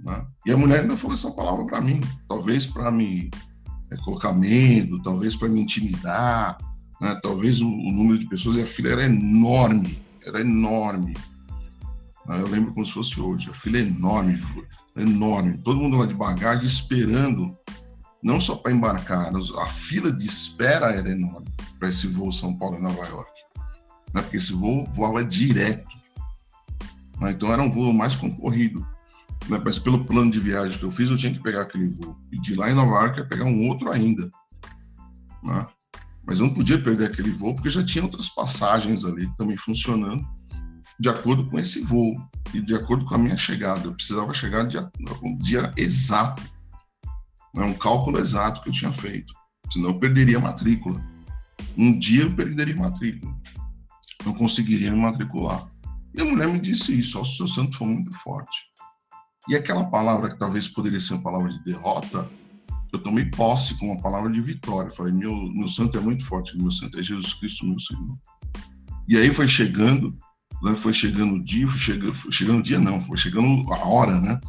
Né? 0.02 0.26
E 0.47 0.52
a 0.52 0.56
mulher 0.56 0.80
ainda 0.80 0.97
falou 0.97 1.14
essa 1.14 1.30
palavra 1.30 1.64
para 1.66 1.80
mim, 1.80 2.00
talvez 2.28 2.66
para 2.66 2.90
me 2.90 3.30
é, 3.90 3.97
colocar 3.99 4.32
medo, 4.32 5.00
talvez 5.02 5.37
para 5.37 5.49
me 5.49 5.61
intimidar, 5.61 6.59
né? 7.00 7.18
talvez 7.23 7.61
o, 7.61 7.68
o, 7.68 7.92
número 7.92 8.18
de 8.18 8.26
pessoas, 8.26 8.56
e 8.56 8.62
a 8.62 8.66
fila 8.66 8.90
era 8.90 9.04
enorme, 9.04 9.99
era 10.26 10.40
enorme. 10.40 11.16
Né? 12.26 12.40
Eu 12.40 12.49
lembro 12.49 12.73
como 12.73 12.85
se 12.85 12.92
fosse 12.92 13.21
hoje, 13.21 13.50
a 13.50 13.54
fila 13.54 13.78
é 13.78 13.82
enorme, 13.82 14.38
enorme, 14.97 15.59
todo 15.59 15.80
mundo 15.80 15.97
lá 15.99 16.06
de 16.06 16.14
bagagem 16.14 16.66
esperando, 16.66 17.56
não 18.23 18.40
só 18.40 18.56
para 18.56 18.73
embarcar, 18.73 19.32
a 19.35 19.66
fila 19.66 20.12
de 20.12 20.25
espera 20.25 20.92
era 20.92 21.11
enorme 21.11 21.47
para 21.78 21.88
esse 21.88 22.06
voo 22.06 22.32
São 22.32 22.56
Paulo 22.56 22.78
e 22.78 22.82
Nova 22.82 23.06
York, 23.06 23.30
né? 24.12 24.23
porque 24.23 24.37
esse 24.37 24.52
voo 24.52 24.85
voava 24.92 25.25
direto, 25.25 25.97
né? 27.21 27.30
então 27.30 27.52
era 27.52 27.62
um 27.62 27.71
voo 27.71 27.92
mais 27.92 28.16
concorrido. 28.16 28.85
Né? 29.49 29.61
Mas 29.64 29.78
pelo 29.78 30.04
plano 30.04 30.30
de 30.30 30.40
viagem 30.40 30.78
que 30.78 30.84
eu 30.84 30.90
fiz, 30.90 31.11
eu 31.11 31.16
tinha 31.16 31.32
que 31.32 31.42
pegar 31.42 31.62
aquele 31.62 31.88
voo. 31.88 32.16
E 32.32 32.40
de 32.40 32.54
lá 32.54 32.70
em 32.70 32.75
Nova 32.75 33.02
York 33.02 33.18
ia 33.18 33.26
pegar 33.26 33.44
um 33.44 33.68
outro 33.68 33.90
ainda. 33.90 34.30
Né? 35.42 35.66
Mas 36.25 36.38
eu 36.38 36.46
não 36.46 36.54
podia 36.54 36.80
perder 36.80 37.06
aquele 37.06 37.30
voo, 37.30 37.54
porque 37.54 37.70
já 37.70 37.84
tinha 37.84 38.04
outras 38.04 38.28
passagens 38.28 39.04
ali 39.04 39.28
também 39.37 39.56
funcionando 39.56 40.25
de 41.02 41.08
acordo 41.08 41.44
com 41.46 41.58
esse 41.58 41.80
voo 41.80 42.16
e 42.54 42.61
de 42.61 42.75
acordo 42.75 43.04
com 43.04 43.14
a 43.14 43.18
minha 43.18 43.37
chegada. 43.37 43.87
Eu 43.87 43.94
precisava 43.94 44.32
chegar 44.32 44.64
dia, 44.66 44.88
dia 45.40 45.72
exato. 45.76 46.42
Né? 47.54 47.64
Um 47.64 47.75
cálculo 47.75 48.20
exato 48.20 48.62
que 48.62 48.68
eu 48.68 48.72
tinha 48.72 48.92
feito. 48.92 49.34
Senão 49.72 49.90
eu 49.90 49.99
perderia 49.99 50.38
a 50.38 50.40
matrícula. 50.40 51.02
Um 51.76 51.99
dia 51.99 52.22
eu 52.22 52.34
perderia 52.34 52.75
a 52.75 52.78
matrícula. 52.78 53.34
Não 54.25 54.32
conseguiria 54.32 54.92
me 54.92 54.99
matricular. 54.99 55.66
E 56.14 56.20
a 56.20 56.25
mulher 56.25 56.46
me 56.49 56.61
disse 56.61 56.96
isso: 56.96 57.20
o 57.20 57.25
seu 57.25 57.49
santo 57.49 57.76
foi 57.76 57.88
muito 57.88 58.12
forte. 58.18 58.72
E 59.49 59.56
aquela 59.56 59.84
palavra 59.84 60.30
que 60.30 60.38
talvez 60.38 60.68
poderia 60.68 61.00
ser 61.00 61.14
uma 61.14 61.22
palavra 61.22 61.49
de 61.49 61.62
derrota, 61.64 62.28
eu 62.92 62.99
tomei 62.99 63.25
posse 63.25 63.76
com 63.78 63.87
uma 63.87 64.00
palavra 64.00 64.30
de 64.30 64.40
vitória. 64.40 64.90
Falei, 64.90 65.12
meu, 65.12 65.34
meu 65.52 65.68
santo 65.68 65.99
é 65.99 66.00
muito 66.00 66.25
forte, 66.25 66.56
meu 66.56 66.70
santo 66.70 66.99
é 66.99 67.02
Jesus 67.02 67.34
Cristo, 67.34 67.66
meu 67.66 67.78
Senhor. 67.78 68.16
E 69.08 69.16
aí 69.16 69.34
foi 69.34 69.49
chegando, 69.49 70.16
né, 70.62 70.75
foi 70.75 70.92
chegando 70.92 71.34
o 71.34 71.44
dia, 71.44 71.66
foi 71.66 71.78
chegando, 71.78 72.14
foi 72.14 72.32
chegando 72.32 72.58
o 72.61 72.62
dia 72.62 72.78
não, 72.78 73.02
foi 73.04 73.16
chegando 73.16 73.72
a 73.72 73.78
hora, 73.78 74.20
né? 74.20 74.40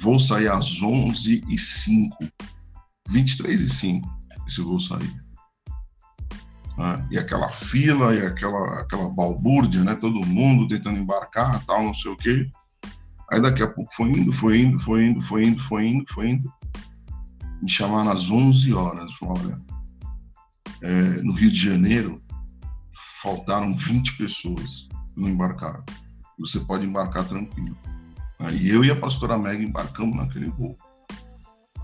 Vou 0.00 0.18
sair 0.18 0.48
às 0.48 0.82
11 0.82 1.44
e 1.48 1.58
05 1.58 2.16
23 3.08 3.60
e 3.60 3.68
05 3.68 4.14
esse 4.46 4.60
voo 4.60 4.78
sair. 4.78 5.24
Ah, 6.76 7.06
e 7.10 7.18
aquela 7.18 7.50
fila, 7.52 8.14
e 8.14 8.26
aquela, 8.26 8.80
aquela 8.80 9.08
balbúrdia, 9.08 9.84
né? 9.84 9.94
Todo 9.94 10.26
mundo 10.26 10.66
tentando 10.66 10.98
embarcar, 10.98 11.64
tal, 11.64 11.84
não 11.84 11.94
sei 11.94 12.10
o 12.10 12.16
quê. 12.16 12.50
Aí 13.32 13.40
daqui 13.40 13.62
a 13.62 13.72
pouco 13.72 13.92
foi 13.94 14.10
indo, 14.10 14.32
foi 14.32 14.60
indo, 14.60 14.78
foi 14.78 15.06
indo, 15.06 15.20
foi 15.20 15.46
indo, 15.46 15.60
foi 15.60 15.86
indo, 15.86 16.04
foi 16.12 16.30
indo. 16.30 16.52
Me 17.62 17.68
chamaram 17.68 18.10
às 18.10 18.30
11 18.30 18.72
horas. 18.74 19.10
Olha, 19.22 19.60
é, 20.82 21.22
no 21.22 21.32
Rio 21.32 21.50
de 21.50 21.58
Janeiro, 21.58 22.22
faltaram 23.22 23.74
20 23.74 24.16
pessoas 24.18 24.88
não 25.16 25.28
embarcaram. 25.28 25.84
Você 26.38 26.60
pode 26.60 26.84
embarcar 26.84 27.26
tranquilo. 27.26 27.76
Aí 28.38 28.68
eu 28.68 28.84
e 28.84 28.90
a 28.90 28.96
pastora 28.96 29.38
Meg 29.38 29.64
embarcamos 29.64 30.16
naquele 30.16 30.46
voo. 30.46 30.76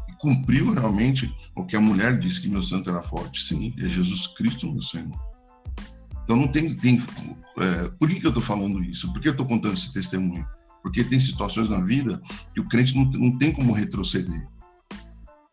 E 0.09 0.13
cumpriu 0.19 0.73
realmente 0.73 1.33
o 1.55 1.65
que 1.65 1.77
a 1.77 1.81
mulher 1.81 2.19
disse 2.19 2.41
que 2.41 2.49
meu 2.49 2.63
santo 2.63 2.91
era 2.91 3.03
forte. 3.03 3.41
Sim, 3.41 3.75
é 3.79 3.89
Jesus 3.89 4.27
Cristo, 4.29 4.71
meu 4.71 4.83
Senhor. 4.83 5.19
Então 6.25 6.37
não 6.37 6.49
tem. 6.49 6.75
tem 6.75 7.01
é, 7.59 7.89
por 7.99 8.09
que, 8.09 8.21
que 8.21 8.27
eu 8.27 8.31
estou 8.31 8.43
falando 8.43 8.83
isso? 8.83 9.13
Por 9.13 9.21
que 9.21 9.29
eu 9.29 9.33
estou 9.33 9.47
contando 9.47 9.75
esse 9.75 9.93
testemunho? 9.93 10.47
Porque 10.83 11.05
tem 11.05 11.21
situações 11.21 11.69
na 11.69 11.81
vida 11.81 12.21
que 12.55 12.61
o 12.61 12.69
crente 12.69 12.95
não, 12.95 13.05
não 13.05 13.37
tem 13.39 13.53
como 13.53 13.73
retroceder. 13.73 14.47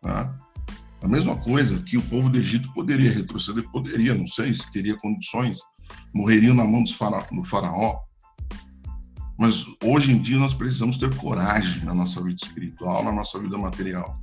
Tá? 0.01 0.34
A 1.01 1.07
mesma 1.07 1.36
coisa 1.36 1.81
que 1.81 1.98
o 1.98 2.01
povo 2.01 2.29
do 2.29 2.38
Egito 2.38 2.72
poderia 2.74 3.12
retroceder, 3.12 3.69
poderia, 3.69 4.15
não 4.15 4.27
sei 4.27 4.53
se 4.53 4.72
teria 4.72 4.98
condições, 4.98 5.60
morreriam 6.13 6.55
na 6.55 6.63
mão 6.63 6.84
do 6.84 7.43
faraó. 7.43 8.00
Mas 9.38 9.65
hoje 9.84 10.12
em 10.12 10.19
dia 10.19 10.38
nós 10.38 10.53
precisamos 10.53 10.98
ter 10.98 11.15
coragem 11.15 11.86
na 11.86 11.93
nossa 11.93 12.22
vida 12.24 12.39
espiritual, 12.41 13.03
na 13.03 13.12
nossa 13.12 13.39
vida 13.39 13.57
material. 13.57 14.13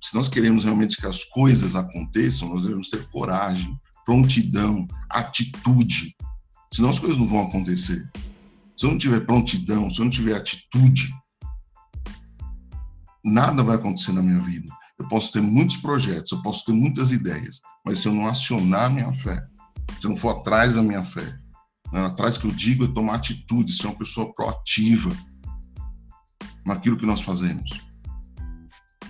Se 0.00 0.14
nós 0.14 0.28
queremos 0.28 0.64
realmente 0.64 0.96
que 0.96 1.06
as 1.06 1.22
coisas 1.24 1.76
aconteçam, 1.76 2.48
nós 2.48 2.62
devemos 2.62 2.90
ter 2.90 3.06
coragem, 3.08 3.78
prontidão, 4.04 4.86
atitude. 5.10 6.16
Senão 6.72 6.90
as 6.90 6.98
coisas 6.98 7.16
não 7.16 7.28
vão 7.28 7.46
acontecer. 7.46 8.10
Se 8.76 8.84
eu 8.84 8.90
não 8.90 8.98
tiver 8.98 9.20
prontidão, 9.20 9.90
se 9.90 10.00
eu 10.00 10.04
não 10.04 10.10
tiver 10.10 10.36
atitude, 10.36 11.08
nada 13.24 13.62
vai 13.62 13.76
acontecer 13.76 14.12
na 14.12 14.22
minha 14.22 14.40
vida. 14.40 14.68
Eu 14.98 15.08
posso 15.08 15.32
ter 15.32 15.40
muitos 15.40 15.76
projetos, 15.76 16.32
eu 16.32 16.42
posso 16.42 16.64
ter 16.64 16.72
muitas 16.72 17.12
ideias, 17.12 17.60
mas 17.84 17.98
se 17.98 18.08
eu 18.08 18.14
não 18.14 18.26
acionar 18.26 18.86
a 18.86 18.90
minha 18.90 19.12
fé, 19.12 19.42
se 20.00 20.06
eu 20.06 20.10
não 20.10 20.16
for 20.16 20.30
atrás 20.30 20.74
da 20.74 20.82
minha 20.82 21.04
fé, 21.04 21.38
né, 21.92 22.06
atrás 22.06 22.36
que 22.36 22.46
eu 22.46 22.50
digo 22.50 22.84
é 22.84 22.88
tomar 22.88 23.14
atitude, 23.16 23.72
ser 23.72 23.86
uma 23.86 23.96
pessoa 23.96 24.32
proativa 24.34 25.14
naquilo 26.66 26.96
que 26.96 27.06
nós 27.06 27.20
fazemos. 27.20 27.70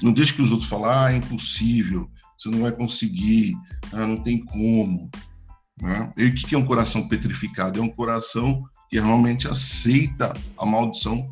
Não 0.03 0.13
deixe 0.13 0.35
que 0.35 0.43
os 0.43 0.53
outros 0.53 0.69
falem, 0.69 0.91
ah, 0.91 1.13
é 1.13 1.17
impossível, 1.17 2.11
você 2.39 2.51
não 2.51 2.61
vai 2.61 2.73
conseguir, 2.73 3.57
ah, 3.93 4.07
não 4.07 4.23
tem 4.23 4.45
como. 4.45 5.11
Né? 5.81 6.13
E 6.17 6.27
o 6.27 6.35
que 6.35 6.55
é 6.55 6.59
um 6.59 6.65
coração 6.65 7.07
petrificado? 7.09 7.79
É 7.79 7.83
um 7.83 7.91
coração 7.91 8.65
que 8.89 8.99
realmente 8.99 9.49
aceita 9.49 10.35
a 10.57 10.65
maldição 10.65 11.31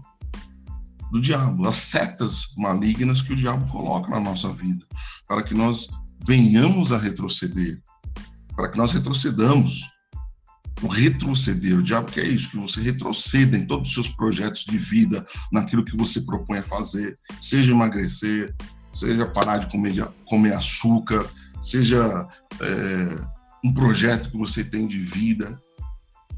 do 1.11 1.21
diabo, 1.21 1.67
as 1.69 1.77
setas 1.77 2.55
malignas 2.57 3.23
que 3.23 3.33
o 3.33 3.37
diabo 3.37 3.67
coloca 3.71 4.11
na 4.11 4.19
nossa 4.19 4.53
vida, 4.53 4.85
para 5.29 5.43
que 5.43 5.55
nós 5.55 5.89
venhamos 6.27 6.91
a 6.93 6.99
retroceder, 6.99 7.81
para 8.57 8.69
que 8.69 8.79
nós 8.79 8.93
retrocedamos. 8.93 9.83
O 10.83 10.89
retroceder, 10.89 11.79
o 11.79 11.83
diabo 11.83 12.11
quer 12.11 12.27
isso, 12.27 12.51
que 12.51 12.57
você 12.57 12.81
retroceda 12.83 13.57
em 13.57 13.65
todos 13.65 13.89
os 13.89 13.95
seus 13.95 14.09
projetos 14.09 14.65
de 14.65 14.77
vida, 14.77 15.25
naquilo 15.53 15.85
que 15.85 15.97
você 15.97 16.21
propõe 16.23 16.59
a 16.59 16.63
fazer, 16.65 17.17
seja 17.41 17.73
emagrecer, 17.73 18.55
seja 18.93 19.25
parar 19.25 19.59
de 19.59 19.69
comer, 19.69 20.05
comer 20.27 20.53
açúcar, 20.53 21.25
seja 21.63 22.29
é, 22.61 23.34
um 23.64 23.73
projeto 23.73 24.30
que 24.30 24.37
você 24.37 24.62
tem 24.62 24.87
de 24.87 24.99
vida, 24.99 25.59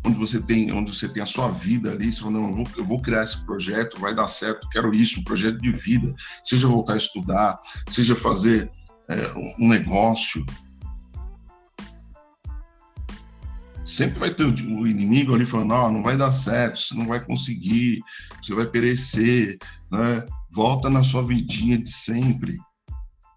onde 0.04 0.16
você 0.16 0.40
tem, 0.40 0.70
onde 0.72 0.94
você 0.94 1.08
tem 1.08 1.22
a 1.22 1.26
sua 1.26 1.48
vida 1.48 1.90
ali, 1.90 2.12
você 2.12 2.20
fala, 2.20 2.32
não, 2.32 2.48
eu 2.50 2.54
vou, 2.54 2.66
eu 2.76 2.84
vou 2.84 3.02
criar 3.02 3.24
esse 3.24 3.44
projeto, 3.44 4.00
vai 4.00 4.14
dar 4.14 4.28
certo, 4.28 4.68
quero 4.70 4.94
isso, 4.94 5.20
um 5.20 5.24
projeto 5.24 5.58
de 5.58 5.72
vida, 5.72 6.14
seja 6.44 6.68
voltar 6.68 6.94
a 6.94 6.98
estudar, 6.98 7.58
seja 7.88 8.14
fazer 8.14 8.70
é, 9.08 9.16
um 9.58 9.68
negócio. 9.68 10.46
Sempre 13.84 14.18
vai 14.18 14.34
ter 14.34 14.44
o 14.44 14.86
inimigo 14.86 15.34
ali 15.34 15.44
falando: 15.44 15.68
não, 15.68 15.92
não 15.92 16.02
vai 16.02 16.16
dar 16.16 16.32
certo, 16.32 16.78
você 16.78 16.94
não 16.94 17.06
vai 17.06 17.24
conseguir, 17.24 18.00
você 18.40 18.54
vai 18.54 18.66
perecer, 18.66 19.58
né? 19.90 20.26
volta 20.50 20.88
na 20.88 21.02
sua 21.02 21.24
vidinha 21.24 21.78
de 21.78 21.90
sempre. 21.90 22.56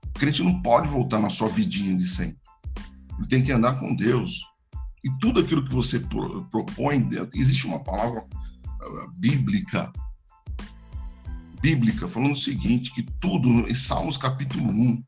O 0.06 0.20
crente 0.20 0.44
não 0.44 0.62
pode 0.62 0.88
voltar 0.88 1.20
na 1.20 1.30
sua 1.30 1.50
vidinha 1.50 1.96
de 1.96 2.08
sempre. 2.08 2.40
Ele 3.20 3.28
tem 3.28 3.44
que 3.44 3.52
andar 3.52 3.78
com 3.78 3.96
Deus. 3.96 4.42
E 5.04 5.12
tudo 5.20 5.42
aquilo 5.42 5.64
que 5.64 5.74
você 5.74 6.00
propõe, 6.50 7.08
existe 7.36 7.68
uma 7.68 7.84
palavra 7.84 8.26
ah, 8.66 9.08
bíblica, 9.18 9.92
bíblica, 11.62 12.08
falando 12.08 12.32
o 12.32 12.38
seguinte, 12.38 12.92
que 12.94 13.04
tudo, 13.20 13.48
em 13.48 13.76
Salmos 13.76 14.18
capítulo 14.18 14.70
1, 14.70 15.04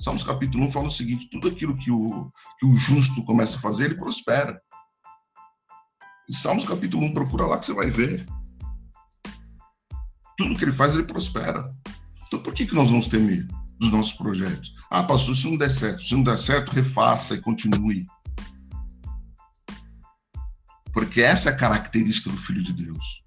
Salmos 0.00 0.24
capítulo 0.24 0.64
1 0.64 0.70
fala 0.70 0.86
o 0.86 0.90
seguinte, 0.90 1.28
tudo 1.30 1.48
aquilo 1.48 1.76
que 1.76 1.90
o, 1.90 2.32
que 2.58 2.66
o 2.66 2.72
justo 2.72 3.24
começa 3.24 3.56
a 3.56 3.60
fazer, 3.60 3.86
ele 3.86 3.96
prospera. 3.96 4.60
Em 6.28 6.32
Salmos 6.32 6.64
capítulo 6.64 7.04
1, 7.06 7.12
procura 7.12 7.46
lá 7.46 7.58
que 7.58 7.66
você 7.66 7.74
vai 7.74 7.90
ver. 7.90 8.24
Tudo 10.38 10.56
que 10.56 10.64
ele 10.64 10.72
faz, 10.72 10.94
ele 10.94 11.04
prospera. 11.04 11.70
Então 12.26 12.40
por 12.40 12.54
que, 12.54 12.64
que 12.64 12.74
nós 12.74 12.90
vamos 12.90 13.08
ter 13.08 13.20
medo 13.20 13.60
dos 13.80 13.90
nossos 13.90 14.12
projetos? 14.12 14.74
Ah, 14.90 15.02
pastor, 15.02 15.34
se 15.34 15.50
não 15.50 15.56
der 15.56 15.70
certo, 15.70 16.04
se 16.04 16.14
não 16.14 16.22
der 16.22 16.36
certo, 16.36 16.70
refaça 16.70 17.34
e 17.34 17.40
continue. 17.40 18.06
Porque 20.92 21.22
essa 21.22 21.50
é 21.50 21.52
a 21.52 21.56
característica 21.56 22.30
do 22.30 22.36
Filho 22.36 22.62
de 22.62 22.72
Deus. 22.74 23.24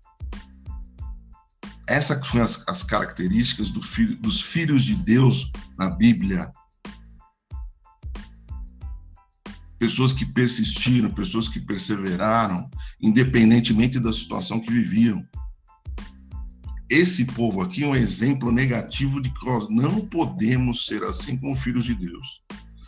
Essas 1.90 2.26
são 2.28 2.42
as, 2.42 2.64
as 2.68 2.84
características 2.84 3.70
do 3.70 3.82
filho, 3.82 4.16
dos 4.18 4.42
filhos 4.42 4.84
de 4.84 4.96
Deus 4.96 5.52
na 5.78 5.90
Bíblia. 5.90 6.52
Pessoas 9.78 10.14
que 10.14 10.26
persistiram, 10.26 11.12
pessoas 11.12 11.50
que 11.50 11.60
perseveraram, 11.60 12.70
independentemente 13.02 14.00
da 14.00 14.14
situação 14.14 14.62
que 14.62 14.72
viviam. 14.72 15.26
Esse 16.90 17.26
povo 17.26 17.62
aqui 17.62 17.84
é 17.84 17.88
um 17.88 17.96
exemplo 17.96 18.52
negativo 18.52 19.22
de 19.22 19.30
que 19.30 19.46
nós 19.46 19.68
não 19.70 20.02
podemos 20.02 20.86
ser 20.86 21.04
assim 21.04 21.38
como 21.38 21.56
filhos 21.56 21.86
de 21.86 21.96
Deus. 21.96 22.44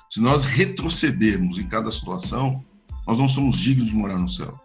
Se 0.10 0.22
nós 0.22 0.44
retrocedermos 0.44 1.58
em 1.58 1.68
cada 1.68 1.90
situação, 1.90 2.64
nós 3.08 3.18
não 3.18 3.28
somos 3.28 3.58
dignos 3.58 3.90
de 3.90 3.96
morar 3.96 4.18
no 4.18 4.30
céu. 4.30 4.60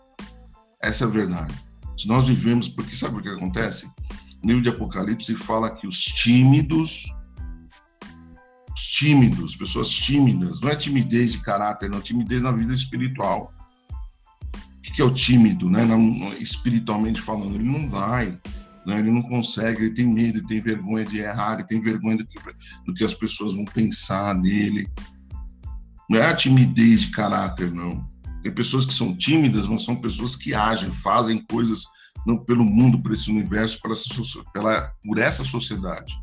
Essa 0.83 1.05
é 1.05 1.07
a 1.07 1.11
verdade. 1.11 1.55
Se 1.97 2.09
nós 2.09 2.27
vivemos, 2.29 2.69
porque 2.69 2.95
sabe 2.97 3.19
o 3.19 3.23
que 3.23 3.29
acontece? 3.29 3.91
No 4.43 4.49
livro 4.49 4.63
de 4.63 4.69
Apocalipse 4.71 5.35
fala 5.35 5.71
que 5.71 5.87
os 5.87 6.01
tímidos, 6.03 7.13
os 8.75 8.81
tímidos, 8.81 9.55
pessoas 9.55 9.91
tímidas, 9.91 10.61
não 10.61 10.71
é 10.71 10.77
timidez 10.77 11.33
de 11.33 11.41
caráter, 11.41 11.91
não, 11.91 11.99
é 11.99 12.03
timidez 12.03 12.41
na 12.41 12.53
vida 12.53 12.73
espiritual. 12.73 13.53
O 14.55 14.93
que 14.93 15.03
é 15.03 15.05
o 15.05 15.13
tímido, 15.13 15.71
né? 15.71 15.87
espiritualmente 16.39 17.21
falando? 17.21 17.55
Ele 17.55 17.65
não 17.65 17.89
vai, 17.89 18.41
né? 18.91 19.01
ele 19.01 19.11
não 19.11 19.23
consegue, 19.23 19.85
ele 19.85 19.95
tem 19.95 20.07
medo, 20.07 20.39
ele 20.39 20.47
tem 20.47 20.61
vergonha 20.61 21.05
de 21.05 21.19
errar, 21.19 21.55
ele 21.55 21.67
tem 21.67 21.81
vergonha 21.81 22.19
do 22.19 22.27
que, 22.27 22.39
do 22.87 22.95
que 22.95 23.05
as 23.05 23.15
pessoas 23.15 23.55
vão 23.55 23.65
pensar 23.65 24.35
dele. 24.35 24.89
Não 26.09 26.19
é 26.19 26.27
a 26.27 26.35
timidez 26.35 27.03
de 27.03 27.11
caráter, 27.11 27.71
não. 27.71 28.07
Tem 28.43 28.53
pessoas 28.53 28.85
que 28.85 28.95
são 28.95 29.17
tímidas, 29.17 29.67
mas 29.67 29.85
são 29.85 29.97
pessoas 29.97 30.35
que 30.35 30.55
agem, 30.55 30.91
fazem 30.91 31.45
coisas 31.47 31.85
não 32.27 32.45
pelo 32.45 32.65
mundo, 32.65 33.01
por 33.01 33.13
esse 33.13 33.31
universo, 33.31 33.79
essa, 33.91 34.45
pela, 34.53 34.93
por 35.05 35.19
essa 35.19 35.45
sociedade. 35.45 36.15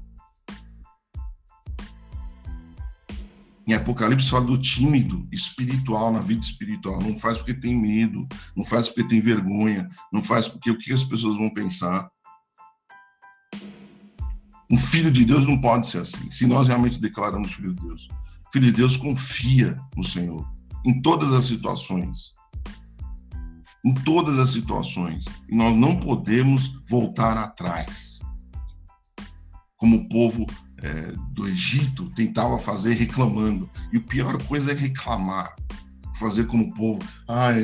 Em 3.67 3.73
Apocalipse 3.73 4.29
fala 4.29 4.45
do 4.45 4.57
tímido 4.57 5.27
espiritual 5.29 6.13
na 6.13 6.21
vida 6.21 6.39
espiritual. 6.39 7.01
Não 7.01 7.19
faz 7.19 7.37
porque 7.39 7.53
tem 7.53 7.75
medo, 7.75 8.25
não 8.55 8.63
faz 8.63 8.87
porque 8.87 9.03
tem 9.03 9.19
vergonha, 9.19 9.89
não 10.11 10.23
faz 10.23 10.47
porque 10.47 10.71
o 10.71 10.77
que 10.77 10.93
as 10.93 11.03
pessoas 11.03 11.35
vão 11.35 11.49
pensar. 11.53 12.09
Um 14.69 14.77
filho 14.77 15.11
de 15.11 15.23
Deus 15.23 15.45
não 15.45 15.59
pode 15.59 15.87
ser 15.87 15.99
assim. 15.99 16.29
Se 16.29 16.45
nós 16.45 16.67
realmente 16.67 16.99
declaramos 16.99 17.53
filho 17.53 17.73
de 17.73 17.81
Deus, 17.81 18.07
filho 18.51 18.65
de 18.65 18.73
Deus 18.73 18.97
confia 18.97 19.79
no 19.95 20.03
Senhor 20.03 20.45
em 20.87 21.01
todas 21.01 21.33
as 21.33 21.45
situações. 21.45 22.33
Em 23.85 23.93
todas 23.93 24.39
as 24.39 24.49
situações. 24.49 25.25
E 25.49 25.55
nós 25.55 25.75
não 25.75 25.99
podemos 25.99 26.81
voltar 26.89 27.37
atrás. 27.37 28.19
Como 29.77 29.97
o 29.97 30.09
povo 30.09 30.45
é, 30.81 31.11
do 31.31 31.47
Egito 31.47 32.09
tentava 32.11 32.57
fazer 32.57 32.93
reclamando. 32.93 33.69
E 33.91 33.97
a 33.97 34.01
pior 34.01 34.41
coisa 34.43 34.71
é 34.71 34.75
reclamar. 34.75 35.53
Fazer 36.15 36.47
como 36.47 36.63
o 36.63 36.73
povo, 36.73 36.99
ai, 37.27 37.63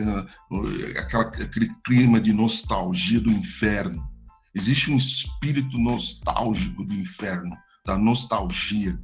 aquela, 1.00 1.24
aquele 1.24 1.74
clima 1.84 2.22
de 2.22 2.32
nostalgia 2.32 3.20
do 3.20 3.32
inferno. 3.32 4.08
Existe 4.56 4.92
um 4.92 4.98
espírito 4.98 5.78
nostálgico 5.78 6.84
do 6.84 6.94
inferno, 6.94 7.58
da 7.86 7.98
nostalgia, 7.98 8.98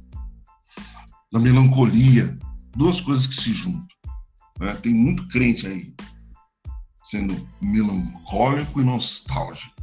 da 1.32 1.40
melancolia, 1.40 2.38
duas 2.76 3.00
coisas 3.00 3.26
que 3.26 3.34
se 3.34 3.52
juntam. 3.52 3.88
Né? 4.60 4.74
Tem 4.76 4.94
muito 4.94 5.26
crente 5.28 5.66
aí 5.66 5.92
sendo 7.02 7.48
melancólico 7.60 8.80
e 8.80 8.84
nostálgico. 8.84 9.74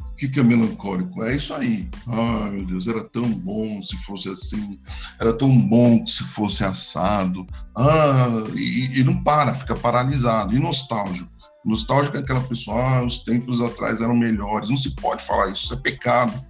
O 0.00 0.14
que, 0.16 0.28
que 0.28 0.38
é 0.38 0.42
melancólico? 0.42 1.24
É 1.24 1.34
isso 1.34 1.54
aí. 1.54 1.88
Ai, 2.06 2.50
meu 2.50 2.66
Deus, 2.66 2.86
era 2.86 3.02
tão 3.02 3.28
bom 3.32 3.82
se 3.82 3.96
fosse 4.04 4.28
assim, 4.28 4.78
era 5.18 5.32
tão 5.32 5.58
bom 5.66 6.06
se 6.06 6.22
fosse 6.22 6.62
assado. 6.62 7.46
Ah, 7.74 8.28
e, 8.54 9.00
e 9.00 9.04
não 9.04 9.22
para, 9.24 9.54
fica 9.54 9.74
paralisado. 9.74 10.54
E 10.54 10.60
nostálgico? 10.60 11.31
Nostálgico 11.64 12.16
é 12.16 12.20
aquela 12.20 12.40
pessoa, 12.42 12.82
ah, 12.82 13.04
os 13.04 13.18
tempos 13.18 13.60
atrás 13.60 14.00
eram 14.00 14.16
melhores. 14.16 14.68
Não 14.68 14.76
se 14.76 14.94
pode 14.96 15.22
falar 15.22 15.50
isso, 15.50 15.64
isso 15.64 15.74
é 15.74 15.76
pecado. 15.76 16.44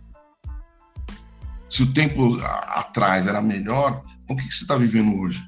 Se 1.68 1.82
o 1.82 1.92
tempo 1.92 2.38
atrás 2.40 3.26
era 3.26 3.40
melhor, 3.40 4.02
o 4.28 4.36
que, 4.36 4.46
que 4.46 4.54
você 4.54 4.64
está 4.64 4.76
vivendo 4.76 5.18
hoje? 5.20 5.42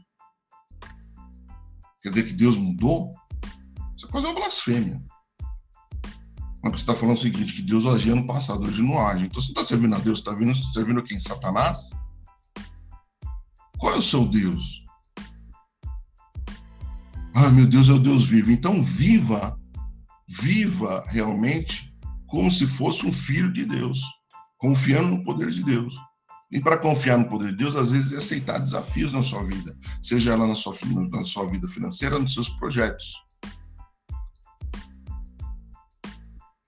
Quer 2.02 2.10
dizer 2.10 2.24
que 2.24 2.32
Deus 2.34 2.56
mudou? 2.56 3.10
Isso 3.96 4.06
é 4.06 4.10
quase 4.10 4.26
uma 4.26 4.34
blasfêmia. 4.34 5.02
Mas 6.62 6.72
você 6.72 6.78
está 6.78 6.94
falando 6.94 7.16
o 7.16 7.20
seguinte, 7.20 7.54
que 7.54 7.62
Deus 7.62 7.86
agia 7.86 8.14
no 8.14 8.26
passado, 8.26 8.66
hoje 8.66 8.82
não 8.82 8.98
age. 9.06 9.26
Então 9.26 9.40
você 9.40 9.48
está 9.48 9.64
servindo 9.64 9.96
a 9.96 9.98
Deus, 9.98 10.18
está 10.18 10.32
tá 10.34 10.72
servindo 10.72 11.02
quem? 11.02 11.18
Satanás? 11.18 11.90
Qual 13.78 13.94
é 13.94 13.98
o 13.98 14.02
seu 14.02 14.26
Deus? 14.26 14.83
Ah, 17.34 17.50
meu 17.50 17.66
Deus 17.66 17.88
é 17.88 17.92
o 17.92 17.98
Deus 17.98 18.24
vivo. 18.24 18.52
Então 18.52 18.80
viva, 18.80 19.58
viva 20.28 21.04
realmente 21.08 21.92
como 22.28 22.48
se 22.48 22.64
fosse 22.64 23.04
um 23.04 23.12
filho 23.12 23.52
de 23.52 23.64
Deus, 23.64 24.00
confiando 24.56 25.16
no 25.16 25.24
poder 25.24 25.50
de 25.50 25.62
Deus. 25.64 25.96
E 26.52 26.60
para 26.60 26.78
confiar 26.78 27.18
no 27.18 27.28
poder 27.28 27.50
de 27.50 27.56
Deus, 27.56 27.74
às 27.74 27.90
vezes 27.90 28.12
é 28.12 28.16
aceitar 28.16 28.58
desafios 28.60 29.12
na 29.12 29.22
sua 29.22 29.42
vida, 29.42 29.76
seja 30.00 30.32
ela 30.32 30.46
na 30.46 30.54
sua, 30.54 30.72
na 31.10 31.24
sua 31.24 31.50
vida 31.50 31.66
financeira, 31.66 32.18
nos 32.18 32.34
seus 32.34 32.48
projetos. 32.50 33.14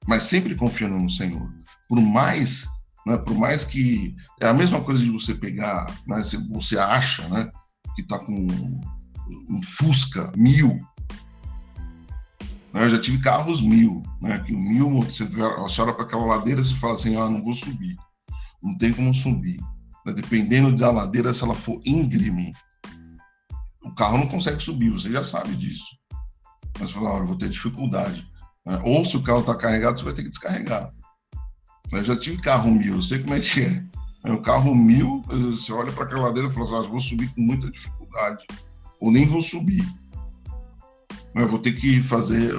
Mas 0.09 0.24
sempre 0.24 0.57
confiando 0.57 0.98
no 0.98 1.09
Senhor. 1.09 1.48
Por 1.88 2.00
mais, 2.00 2.66
né, 3.07 3.16
por 3.18 3.37
mais 3.37 3.64
que 3.64 4.16
é 4.40 4.48
a 4.48 4.55
mesma 4.55 4.81
coisa 4.81 5.05
de 5.05 5.11
você 5.11 5.33
pegar, 5.35 5.87
né, 6.09 6.20
você 6.50 6.76
acha, 6.76 7.29
né, 7.29 7.50
que 7.94 8.02
está 8.02 8.18
com 8.18 8.81
um 9.48 9.62
Fusca 9.62 10.32
mil, 10.36 10.78
né, 12.76 12.84
eu 12.84 12.90
já 12.90 13.00
tive 13.00 13.18
carros 13.18 13.62
mil, 13.62 14.02
né? 14.20 14.38
Que 14.40 14.52
o 14.52 14.58
mil, 14.58 15.00
você, 15.00 15.24
você 15.24 15.80
olha 15.80 15.94
para 15.94 16.04
aquela 16.04 16.26
ladeira 16.26 16.60
e 16.60 16.74
fala 16.74 16.92
assim, 16.92 17.16
ah, 17.16 17.30
não 17.30 17.42
vou 17.42 17.54
subir. 17.54 17.96
Não 18.62 18.76
tem 18.76 18.92
como 18.92 19.14
subir. 19.14 19.58
Né? 20.04 20.12
Dependendo 20.12 20.76
da 20.76 20.90
ladeira, 20.90 21.32
se 21.32 21.42
ela 21.42 21.54
for 21.54 21.80
íngreme, 21.86 22.52
o 23.82 23.94
carro 23.94 24.18
não 24.18 24.28
consegue 24.28 24.62
subir, 24.62 24.90
você 24.90 25.10
já 25.10 25.24
sabe 25.24 25.56
disso. 25.56 25.96
Mas 26.78 26.90
fala, 26.90 27.14
olha, 27.14 27.24
vou 27.24 27.38
ter 27.38 27.48
dificuldade. 27.48 28.28
Né? 28.66 28.78
Ou 28.84 29.02
se 29.06 29.16
o 29.16 29.22
carro 29.22 29.40
está 29.40 29.54
carregado, 29.54 29.98
você 29.98 30.04
vai 30.04 30.12
ter 30.12 30.24
que 30.24 30.28
descarregar. 30.28 30.92
Eu 31.90 32.04
já 32.04 32.14
tive 32.14 32.42
carro 32.42 32.70
mil, 32.70 32.96
eu 32.96 33.02
sei 33.02 33.20
como 33.20 33.34
é 33.34 33.40
que 33.40 33.62
é. 33.62 33.86
O 34.30 34.42
carro 34.42 34.74
mil, 34.74 35.22
você 35.28 35.72
olha 35.72 35.92
para 35.92 36.04
aquela 36.04 36.24
ladeira 36.24 36.48
e 36.48 36.52
fala, 36.52 36.80
ah, 36.80 36.88
vou 36.88 37.00
subir 37.00 37.32
com 37.32 37.40
muita 37.40 37.70
dificuldade. 37.70 38.44
Ou 39.00 39.11
nem 39.11 39.26
vou 39.26 39.40
subir. 39.40 39.85
Eu 41.35 41.48
vou 41.48 41.59
ter 41.59 41.72
que 41.72 42.00
fazer, 42.00 42.54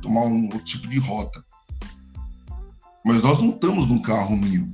tomar 0.00 0.22
um 0.22 0.44
outro 0.44 0.64
tipo 0.64 0.88
de 0.88 0.98
rota. 0.98 1.44
Mas 3.04 3.22
nós 3.22 3.40
não 3.40 3.50
estamos 3.50 3.86
num 3.86 4.00
carro 4.00 4.36
mil 4.36 4.72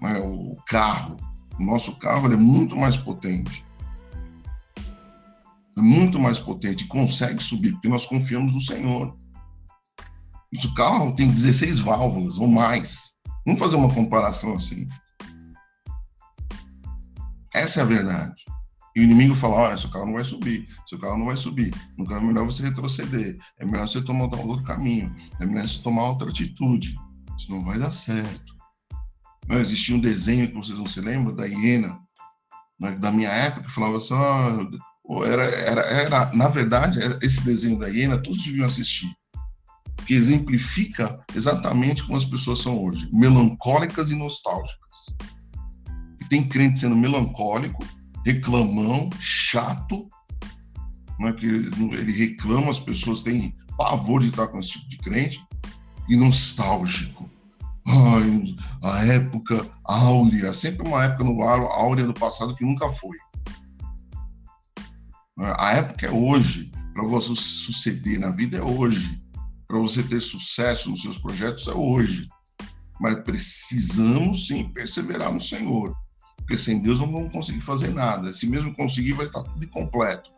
né, 0.00 0.18
o 0.20 0.56
carro, 0.66 1.16
o 1.58 1.64
nosso 1.64 1.96
carro 1.96 2.32
é 2.32 2.36
muito 2.36 2.76
mais 2.76 2.96
potente. 2.96 3.64
É 5.76 5.80
muito 5.80 6.18
mais 6.18 6.38
potente, 6.38 6.86
consegue 6.86 7.42
subir, 7.42 7.72
porque 7.72 7.88
nós 7.88 8.06
confiamos 8.06 8.52
no 8.52 8.60
Senhor. 8.60 9.16
O 10.52 10.74
carro 10.74 11.14
tem 11.14 11.30
16 11.30 11.78
válvulas 11.80 12.38
ou 12.38 12.48
mais. 12.48 13.14
Vamos 13.44 13.60
fazer 13.60 13.76
uma 13.76 13.92
comparação 13.92 14.54
assim. 14.54 14.86
Essa 17.54 17.80
é 17.80 17.82
a 17.82 17.86
verdade. 17.86 18.44
E 18.98 19.00
o 19.00 19.04
inimigo 19.04 19.36
fala: 19.36 19.54
olha, 19.54 19.76
seu 19.76 19.88
carro 19.90 20.06
não 20.06 20.14
vai 20.14 20.24
subir, 20.24 20.66
seu 20.84 20.98
carro 20.98 21.16
não 21.16 21.26
vai 21.26 21.36
subir. 21.36 21.72
Nunca 21.96 22.16
é 22.16 22.20
melhor 22.20 22.44
você 22.44 22.64
retroceder. 22.64 23.38
É 23.56 23.64
melhor 23.64 23.86
você 23.86 24.02
tomar 24.02 24.24
outro 24.24 24.64
caminho. 24.64 25.14
É 25.40 25.46
melhor 25.46 25.68
você 25.68 25.80
tomar 25.80 26.08
outra 26.08 26.28
atitude. 26.28 26.96
Isso 27.38 27.48
não 27.48 27.64
vai 27.64 27.78
dar 27.78 27.92
certo. 27.92 28.56
Não, 29.46 29.60
existia 29.60 29.94
um 29.94 30.00
desenho 30.00 30.48
que 30.48 30.54
vocês 30.54 30.76
não 30.76 30.86
se 30.86 31.00
lembram, 31.00 31.32
da 31.32 31.46
hiena, 31.46 31.96
né, 32.80 32.90
da 32.96 33.12
minha 33.12 33.28
época, 33.28 33.66
que 33.66 33.72
falava 33.72 33.98
assim: 33.98 34.14
oh, 35.04 35.24
era, 35.24 35.44
era, 35.44 35.80
era, 35.82 36.34
na 36.34 36.48
verdade, 36.48 36.98
esse 37.22 37.44
desenho 37.44 37.78
da 37.78 37.86
hiena, 37.86 38.18
todos 38.18 38.42
deviam 38.42 38.66
assistir. 38.66 39.14
Que 40.06 40.14
exemplifica 40.14 41.24
exatamente 41.36 42.02
como 42.02 42.16
as 42.16 42.24
pessoas 42.24 42.58
são 42.58 42.82
hoje: 42.82 43.08
melancólicas 43.12 44.10
e 44.10 44.16
nostálgicas. 44.16 45.06
E 46.20 46.24
tem 46.24 46.42
crente 46.42 46.80
sendo 46.80 46.96
melancólico 46.96 47.86
reclamão, 48.32 49.08
chato, 49.18 50.08
é 51.20 51.32
que 51.32 51.46
ele 51.46 52.12
reclama, 52.12 52.70
as 52.70 52.78
pessoas 52.78 53.22
têm 53.22 53.54
pavor 53.76 54.20
de 54.20 54.28
estar 54.28 54.48
com 54.48 54.58
esse 54.58 54.72
tipo 54.72 54.88
de 54.88 54.98
crente, 54.98 55.40
e 56.08 56.16
nostálgico. 56.16 57.28
Ai, 57.86 58.56
a 58.82 59.04
época 59.06 59.66
áurea, 59.84 60.52
sempre 60.52 60.86
uma 60.86 61.04
época 61.04 61.24
no 61.24 61.42
áurea 61.42 62.06
do 62.06 62.14
passado 62.14 62.54
que 62.54 62.64
nunca 62.64 62.88
foi. 62.90 63.16
A 65.38 65.72
época 65.72 66.06
é 66.06 66.10
hoje, 66.10 66.70
para 66.92 67.04
você 67.04 67.34
suceder 67.34 68.18
na 68.18 68.30
vida 68.30 68.58
é 68.58 68.62
hoje, 68.62 69.18
para 69.66 69.78
você 69.78 70.02
ter 70.02 70.20
sucesso 70.20 70.90
nos 70.90 71.02
seus 71.02 71.16
projetos 71.16 71.66
é 71.66 71.72
hoje. 71.72 72.28
Mas 73.00 73.20
precisamos 73.20 74.48
sim 74.48 74.68
perseverar 74.70 75.32
no 75.32 75.40
Senhor. 75.40 75.94
Porque 76.48 76.62
sem 76.62 76.80
Deus 76.80 76.98
não 76.98 77.12
vamos 77.12 77.30
conseguir 77.30 77.60
fazer 77.60 77.92
nada. 77.92 78.32
Se 78.32 78.46
mesmo 78.46 78.74
conseguir, 78.74 79.12
vai 79.12 79.26
estar 79.26 79.42
tudo 79.42 79.62
incompleto. 79.62 80.30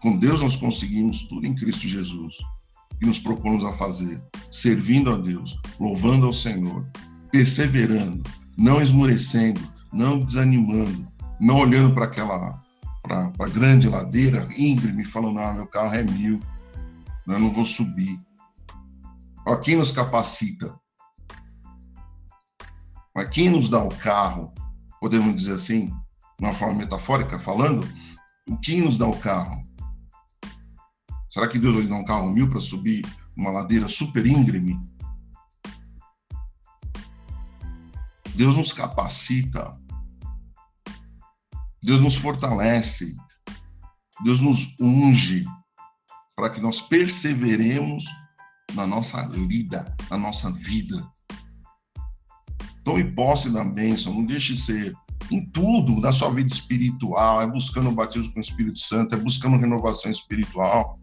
Com 0.00 0.16
Deus 0.16 0.40
nós 0.40 0.54
conseguimos 0.54 1.24
tudo 1.24 1.44
em 1.44 1.56
Cristo 1.56 1.88
Jesus. 1.88 2.36
Que 3.00 3.04
nos 3.04 3.18
propomos 3.18 3.64
a 3.64 3.72
fazer, 3.72 4.22
servindo 4.48 5.10
a 5.10 5.16
Deus, 5.16 5.58
louvando 5.80 6.26
ao 6.26 6.32
Senhor, 6.32 6.88
perseverando, 7.32 8.22
não 8.56 8.80
esmorecendo, 8.80 9.60
não 9.92 10.20
desanimando, 10.20 11.08
não 11.40 11.56
olhando 11.56 11.92
para 11.92 12.04
aquela 12.04 12.62
para 13.02 13.32
a 13.40 13.48
grande 13.48 13.88
ladeira 13.88 14.46
íngreme, 14.56 15.04
falando: 15.04 15.40
ah, 15.40 15.52
meu 15.52 15.66
carro 15.66 15.94
é 15.94 16.02
mil, 16.04 16.40
eu 17.26 17.38
não 17.40 17.52
vou 17.52 17.64
subir. 17.64 18.20
Ó, 19.46 19.56
quem 19.56 19.76
nos 19.76 19.90
capacita? 19.90 20.78
Mas 23.14 23.28
quem 23.30 23.50
nos 23.50 23.68
dá 23.68 23.82
o 23.82 23.88
carro? 23.88 24.52
Podemos 25.00 25.34
dizer 25.34 25.54
assim, 25.54 25.86
de 25.86 26.44
uma 26.44 26.54
forma 26.54 26.74
metafórica 26.74 27.38
falando, 27.38 27.86
o 28.48 28.56
que 28.58 28.80
nos 28.80 28.96
dá 28.96 29.06
o 29.06 29.18
carro? 29.18 29.62
Será 31.30 31.46
que 31.46 31.58
Deus 31.58 31.74
vai 31.74 31.86
dar 31.86 31.96
um 31.96 32.04
carro 32.04 32.30
mil 32.30 32.48
para 32.48 32.60
subir 32.60 33.04
uma 33.36 33.50
ladeira 33.50 33.88
super 33.88 34.26
íngreme? 34.26 34.78
Deus 38.34 38.56
nos 38.56 38.72
capacita, 38.72 39.76
Deus 41.82 42.00
nos 42.00 42.16
fortalece, 42.16 43.16
Deus 44.24 44.40
nos 44.40 44.78
unge 44.80 45.44
para 46.36 46.50
que 46.50 46.60
nós 46.60 46.80
perseveremos 46.80 48.04
na 48.74 48.86
nossa 48.86 49.22
lida, 49.26 49.96
na 50.08 50.16
nossa 50.16 50.50
vida. 50.52 51.04
Tome 52.88 53.04
posse 53.04 53.50
da 53.50 53.62
bênção, 53.62 54.14
não 54.14 54.24
deixe 54.24 54.54
de 54.54 54.62
ser 54.62 54.94
em 55.30 55.44
tudo 55.50 56.00
na 56.00 56.10
sua 56.10 56.30
vida 56.30 56.50
espiritual, 56.50 57.42
é 57.42 57.46
buscando 57.46 57.90
o 57.90 57.94
batismo 57.94 58.32
com 58.32 58.38
o 58.38 58.42
Espírito 58.42 58.78
Santo, 58.78 59.14
é 59.14 59.18
buscando 59.18 59.58
renovação 59.58 60.10
espiritual. 60.10 60.98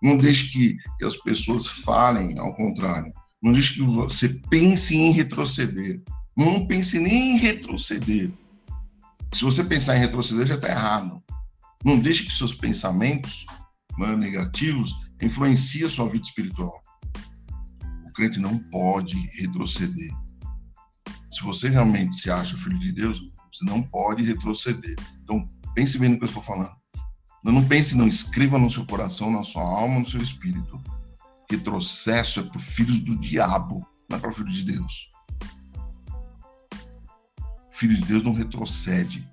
Não 0.00 0.16
deixe 0.16 0.52
que, 0.52 0.76
que 0.96 1.04
as 1.04 1.16
pessoas 1.16 1.66
falem 1.66 2.38
ao 2.38 2.54
contrário. 2.54 3.12
Não 3.42 3.52
deixe 3.52 3.74
que 3.74 3.82
você 3.82 4.28
pense 4.48 4.96
em 4.96 5.10
retroceder. 5.10 6.00
Não 6.36 6.68
pense 6.68 7.00
nem 7.00 7.32
em 7.32 7.38
retroceder. 7.38 8.30
Se 9.32 9.42
você 9.42 9.64
pensar 9.64 9.96
em 9.96 10.00
retroceder, 10.00 10.46
já 10.46 10.54
está 10.54 10.68
errado. 10.68 11.20
Não 11.84 11.98
deixe 11.98 12.22
que 12.22 12.32
seus 12.32 12.54
pensamentos 12.54 13.44
negativos 13.98 14.94
influenciem 15.20 15.86
a 15.86 15.90
sua 15.90 16.08
vida 16.08 16.26
espiritual. 16.26 16.80
O 18.06 18.12
crente 18.12 18.38
não 18.38 18.56
pode 18.70 19.16
retroceder. 19.40 20.23
Se 21.34 21.42
você 21.42 21.68
realmente 21.68 22.14
se 22.14 22.30
acha 22.30 22.56
filho 22.56 22.78
de 22.78 22.92
Deus, 22.92 23.20
você 23.52 23.64
não 23.64 23.82
pode 23.82 24.22
retroceder. 24.22 24.94
Então, 25.20 25.48
pense 25.74 25.98
bem 25.98 26.10
no 26.10 26.16
que 26.16 26.22
eu 26.22 26.28
estou 26.28 26.40
falando. 26.40 26.70
Não 27.42 27.66
pense, 27.66 27.96
não 27.96 28.06
escreva 28.06 28.56
no 28.56 28.70
seu 28.70 28.86
coração, 28.86 29.32
na 29.32 29.42
sua 29.42 29.64
alma, 29.64 29.98
no 29.98 30.06
seu 30.06 30.22
espírito. 30.22 30.80
Retrocesso 31.50 32.38
é 32.38 32.42
para 32.44 32.60
filhos 32.60 33.00
do 33.00 33.18
diabo, 33.18 33.84
não 34.08 34.16
é 34.16 34.20
para 34.20 34.30
filhos 34.30 34.54
de 34.54 34.74
Deus. 34.74 35.08
Filho 37.68 37.96
de 37.96 38.04
Deus 38.04 38.22
não 38.22 38.32
retrocede. 38.32 39.28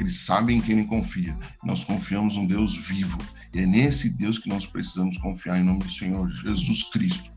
Eles 0.00 0.22
sabem 0.22 0.58
em 0.58 0.60
quem 0.60 0.78
ele 0.80 0.88
confia. 0.88 1.38
Nós 1.62 1.84
confiamos 1.84 2.34
num 2.34 2.46
Deus 2.46 2.74
vivo. 2.74 3.18
E 3.54 3.60
é 3.60 3.66
nesse 3.66 4.16
Deus 4.18 4.36
que 4.36 4.48
nós 4.48 4.66
precisamos 4.66 5.16
confiar 5.18 5.60
em 5.60 5.64
nome 5.64 5.84
do 5.84 5.90
Senhor 5.90 6.28
Jesus 6.28 6.82
Cristo. 6.90 7.30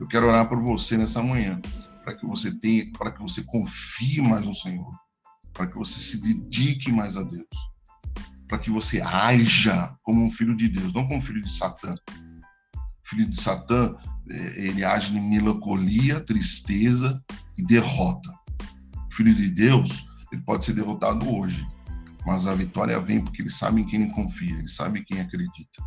Eu 0.00 0.08
quero 0.08 0.26
orar 0.26 0.48
por 0.48 0.60
você 0.60 0.96
nessa 0.96 1.22
manhã 1.22 1.60
para 2.02 2.14
que 2.14 2.26
você 2.26 2.52
tenha, 2.58 2.90
para 2.92 3.10
que 3.10 3.22
você 3.22 3.42
confie 3.44 4.20
mais 4.20 4.44
no 4.44 4.54
Senhor, 4.54 4.92
para 5.52 5.66
que 5.66 5.76
você 5.76 6.00
se 6.00 6.20
dedique 6.20 6.90
mais 6.90 7.16
a 7.16 7.22
Deus, 7.22 7.46
para 8.48 8.58
que 8.58 8.70
você 8.70 9.00
haja 9.00 9.94
como 10.02 10.24
um 10.24 10.30
filho 10.30 10.56
de 10.56 10.68
Deus, 10.68 10.92
não 10.92 11.06
como 11.06 11.22
filho 11.22 11.42
de 11.42 11.52
Satã. 11.52 11.94
filho 13.04 13.28
de 13.28 13.40
Satã, 13.40 13.94
é, 14.28 14.66
ele 14.66 14.84
age 14.84 15.16
em 15.16 15.20
melancolia, 15.20 16.20
tristeza 16.20 17.22
e 17.56 17.64
derrota. 17.64 18.32
filho 19.12 19.34
de 19.34 19.50
Deus, 19.50 20.06
ele 20.32 20.42
pode 20.42 20.64
ser 20.64 20.72
derrotado 20.72 21.28
hoje, 21.30 21.66
mas 22.26 22.46
a 22.46 22.54
vitória 22.54 22.98
vem 22.98 23.22
porque 23.22 23.42
ele 23.42 23.50
sabe 23.50 23.82
em 23.82 23.86
quem 23.86 24.02
ele 24.02 24.12
confia, 24.12 24.56
ele 24.56 24.68
sabe 24.68 25.00
em 25.00 25.04
quem 25.04 25.20
acredita. 25.20 25.82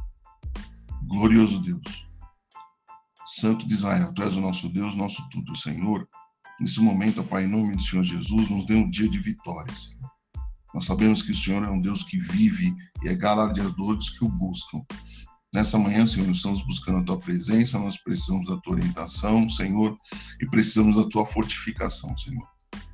Glorioso 1.08 1.60
Deus. 1.60 2.04
Santo 3.25 3.67
de 3.67 3.73
Israel, 3.73 4.13
Tu 4.13 4.21
és 4.23 4.35
o 4.35 4.41
nosso 4.41 4.69
Deus, 4.69 4.95
nosso 4.95 5.27
tudo, 5.29 5.55
Senhor. 5.55 6.07
Nesse 6.59 6.79
momento, 6.79 7.23
Pai, 7.23 7.45
em 7.45 7.47
nome 7.47 7.75
do 7.75 7.81
Senhor 7.81 8.03
Jesus, 8.03 8.49
nos 8.49 8.65
dê 8.65 8.75
um 8.75 8.89
dia 8.89 9.09
de 9.09 9.19
vitória, 9.19 9.75
Senhor. 9.75 10.09
Nós 10.73 10.85
sabemos 10.85 11.21
que 11.21 11.31
o 11.31 11.35
Senhor 11.35 11.63
é 11.63 11.69
um 11.69 11.81
Deus 11.81 12.03
que 12.03 12.17
vive 12.17 12.73
e 13.03 13.09
é 13.09 13.15
galardeador 13.15 13.95
dos 13.95 14.09
que 14.09 14.25
o 14.25 14.29
buscam. 14.29 14.81
Nessa 15.53 15.79
manhã, 15.79 16.05
Senhor, 16.05 16.27
nós 16.27 16.38
estamos 16.38 16.61
buscando 16.65 16.99
a 16.99 17.03
Tua 17.03 17.17
presença, 17.17 17.79
nós 17.79 17.97
precisamos 17.97 18.47
da 18.47 18.57
Tua 18.57 18.73
orientação, 18.73 19.49
Senhor, 19.49 19.97
e 20.41 20.45
precisamos 20.47 20.95
da 20.95 21.07
Tua 21.09 21.25
fortificação, 21.25 22.15
Senhor. 22.17 22.45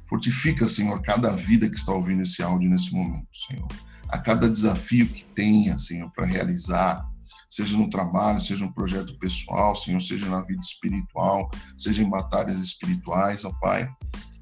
Fortifica, 0.07 0.67
Senhor, 0.67 1.01
cada 1.01 1.31
vida 1.31 1.69
que 1.69 1.75
está 1.75 1.91
ouvindo 1.91 2.21
esse 2.21 2.43
áudio 2.43 2.69
nesse 2.69 2.93
momento, 2.93 3.27
Senhor. 3.47 3.67
A 4.09 4.19
cada 4.19 4.49
desafio 4.49 5.07
que 5.07 5.25
tenha, 5.25 5.77
Senhor, 5.77 6.11
para 6.11 6.25
realizar, 6.25 7.03
seja 7.51 7.77
no 7.77 7.89
trabalho, 7.89 8.39
seja 8.39 8.65
no 8.65 8.73
projeto 8.73 9.17
pessoal, 9.19 9.75
Senhor, 9.75 10.01
seja 10.01 10.27
na 10.29 10.41
vida 10.41 10.61
espiritual, 10.61 11.51
seja 11.77 12.01
em 12.01 12.09
batalhas 12.09 12.57
espirituais, 12.57 13.43
ó 13.43 13.51
Pai, 13.59 13.87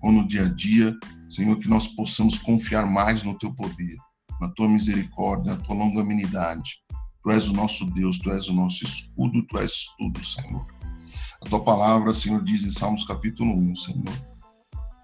ou 0.04 0.12
no 0.12 0.28
dia 0.28 0.45
a 0.45 0.50
dia, 0.50 0.95
Senhor, 1.28 1.58
que 1.58 1.67
nós 1.67 1.88
possamos 1.88 2.38
confiar 2.38 2.86
mais 2.86 3.24
no 3.24 3.38
Teu 3.38 3.54
poder, 3.56 3.98
na 4.39 4.48
Tua 4.50 4.69
misericórdia, 4.69 5.56
na 5.56 5.62
Tua 5.62 5.76
longanimidade. 5.76 6.84
Tu 7.24 7.32
és 7.32 7.50
o 7.50 7.54
nosso 7.54 7.86
Deus, 7.91 8.19
Tu 8.19 8.32
és 8.32 8.48
o 8.48 8.54
nosso 8.54 8.84
escudo, 8.84 9.45
Tu 9.48 9.58
és 9.58 9.88
tudo, 9.98 10.24
Senhor. 10.24 10.65
A 11.43 11.50
Tua 11.50 11.63
palavra, 11.63 12.13
Senhor, 12.13 12.43
diz 12.43 12.63
em 12.63 12.69
Salmos 12.72 13.06
capítulo 13.06 13.52
1, 13.72 13.76
Senhor, 13.76 14.13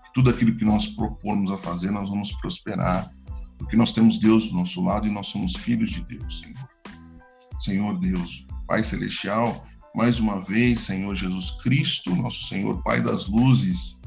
que 0.04 0.14
tudo 0.14 0.30
aquilo 0.30 0.56
que 0.56 0.64
nós 0.64 0.88
propomos 0.88 1.52
a 1.52 1.58
fazer, 1.58 1.90
nós 1.90 2.10
vamos 2.10 2.32
prosperar, 2.34 3.12
porque 3.58 3.76
nós 3.76 3.92
temos 3.92 4.20
Deus 4.20 4.50
do 4.50 4.56
nosso 4.56 4.84
lado 4.84 5.08
e 5.08 5.12
nós 5.12 5.28
somos 5.28 5.56
filhos 5.56 5.90
de 5.90 6.02
Deus, 6.02 6.40
Senhor. 6.40 6.75
Senhor 7.60 7.98
Deus, 8.00 8.46
Pai 8.68 8.84
Celestial, 8.84 9.66
mais 9.96 10.20
uma 10.20 10.40
vez, 10.40 10.82
Senhor 10.82 11.16
Jesus 11.16 11.52
Cristo, 11.62 12.14
nosso 12.16 12.48
Senhor, 12.48 12.82
Pai 12.84 13.02
das 13.02 13.28
luzes, 13.28 14.02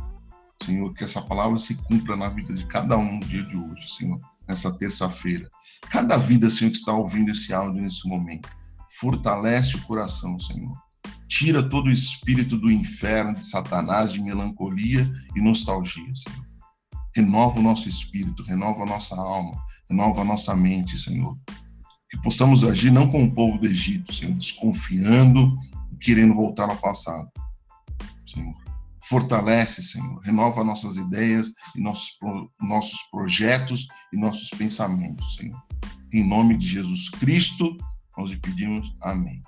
Senhor, 0.62 0.92
que 0.92 1.04
essa 1.04 1.22
palavra 1.22 1.58
se 1.58 1.74
cumpra 1.74 2.16
na 2.16 2.28
vida 2.28 2.52
de 2.52 2.66
cada 2.66 2.96
um 2.96 3.18
no 3.18 3.24
dia 3.24 3.42
de 3.44 3.56
hoje, 3.56 3.90
Senhor, 3.90 4.20
nessa 4.46 4.76
terça-feira. 4.76 5.48
Cada 5.90 6.16
vida, 6.16 6.50
Senhor, 6.50 6.70
que 6.70 6.76
está 6.76 6.92
ouvindo 6.92 7.30
esse 7.30 7.54
áudio 7.54 7.80
nesse 7.80 8.06
momento, 8.06 8.48
fortalece 8.90 9.76
o 9.76 9.82
coração, 9.82 10.38
Senhor. 10.38 10.76
Tira 11.26 11.62
todo 11.62 11.86
o 11.86 11.92
espírito 11.92 12.58
do 12.58 12.70
inferno, 12.70 13.34
de 13.34 13.46
Satanás, 13.46 14.12
de 14.12 14.20
melancolia 14.20 15.10
e 15.34 15.40
nostalgia, 15.40 16.14
Senhor. 16.14 16.46
Renova 17.14 17.58
o 17.58 17.62
nosso 17.62 17.88
espírito, 17.88 18.42
renova 18.42 18.82
a 18.82 18.86
nossa 18.86 19.14
alma, 19.14 19.56
renova 19.88 20.20
a 20.20 20.24
nossa 20.24 20.54
mente, 20.54 20.98
Senhor 20.98 21.36
que 22.10 22.20
possamos 22.22 22.64
agir 22.64 22.90
não 22.90 23.10
como 23.10 23.26
o 23.26 23.34
povo 23.34 23.58
do 23.58 23.66
Egito, 23.66 24.12
Senhor, 24.12 24.34
desconfiando 24.34 25.56
e 25.92 25.96
querendo 25.96 26.34
voltar 26.34 26.68
ao 26.68 26.76
passado. 26.76 27.30
Senhor, 28.26 28.54
Fortalece, 29.08 29.82
Senhor. 29.82 30.20
Renova 30.20 30.62
nossas 30.62 30.96
ideias 30.96 31.52
e 31.74 31.80
nossos, 31.80 32.18
nossos 32.60 33.00
projetos 33.10 33.88
e 34.12 34.18
nossos 34.18 34.50
pensamentos, 34.50 35.36
Senhor. 35.36 35.60
Em 36.12 36.26
nome 36.26 36.56
de 36.56 36.66
Jesus 36.66 37.08
Cristo, 37.08 37.76
nós 38.16 38.30
lhe 38.30 38.36
pedimos 38.36 38.92
amém. 39.02 39.40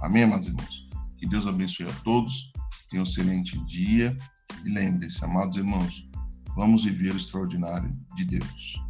Amém, 0.00 0.24
amados 0.24 0.48
irmãos? 0.48 0.88
Que 1.18 1.26
Deus 1.26 1.46
abençoe 1.46 1.88
a 1.88 1.92
todos. 2.04 2.52
Tenham 2.88 3.04
um 3.04 3.08
excelente 3.08 3.58
dia. 3.66 4.16
E 4.64 4.68
lembre-se, 4.68 5.24
amados 5.24 5.56
irmãos, 5.56 6.08
vamos 6.54 6.84
viver 6.84 7.12
o 7.12 7.16
extraordinário 7.16 7.96
de 8.14 8.24
Deus. 8.24 8.80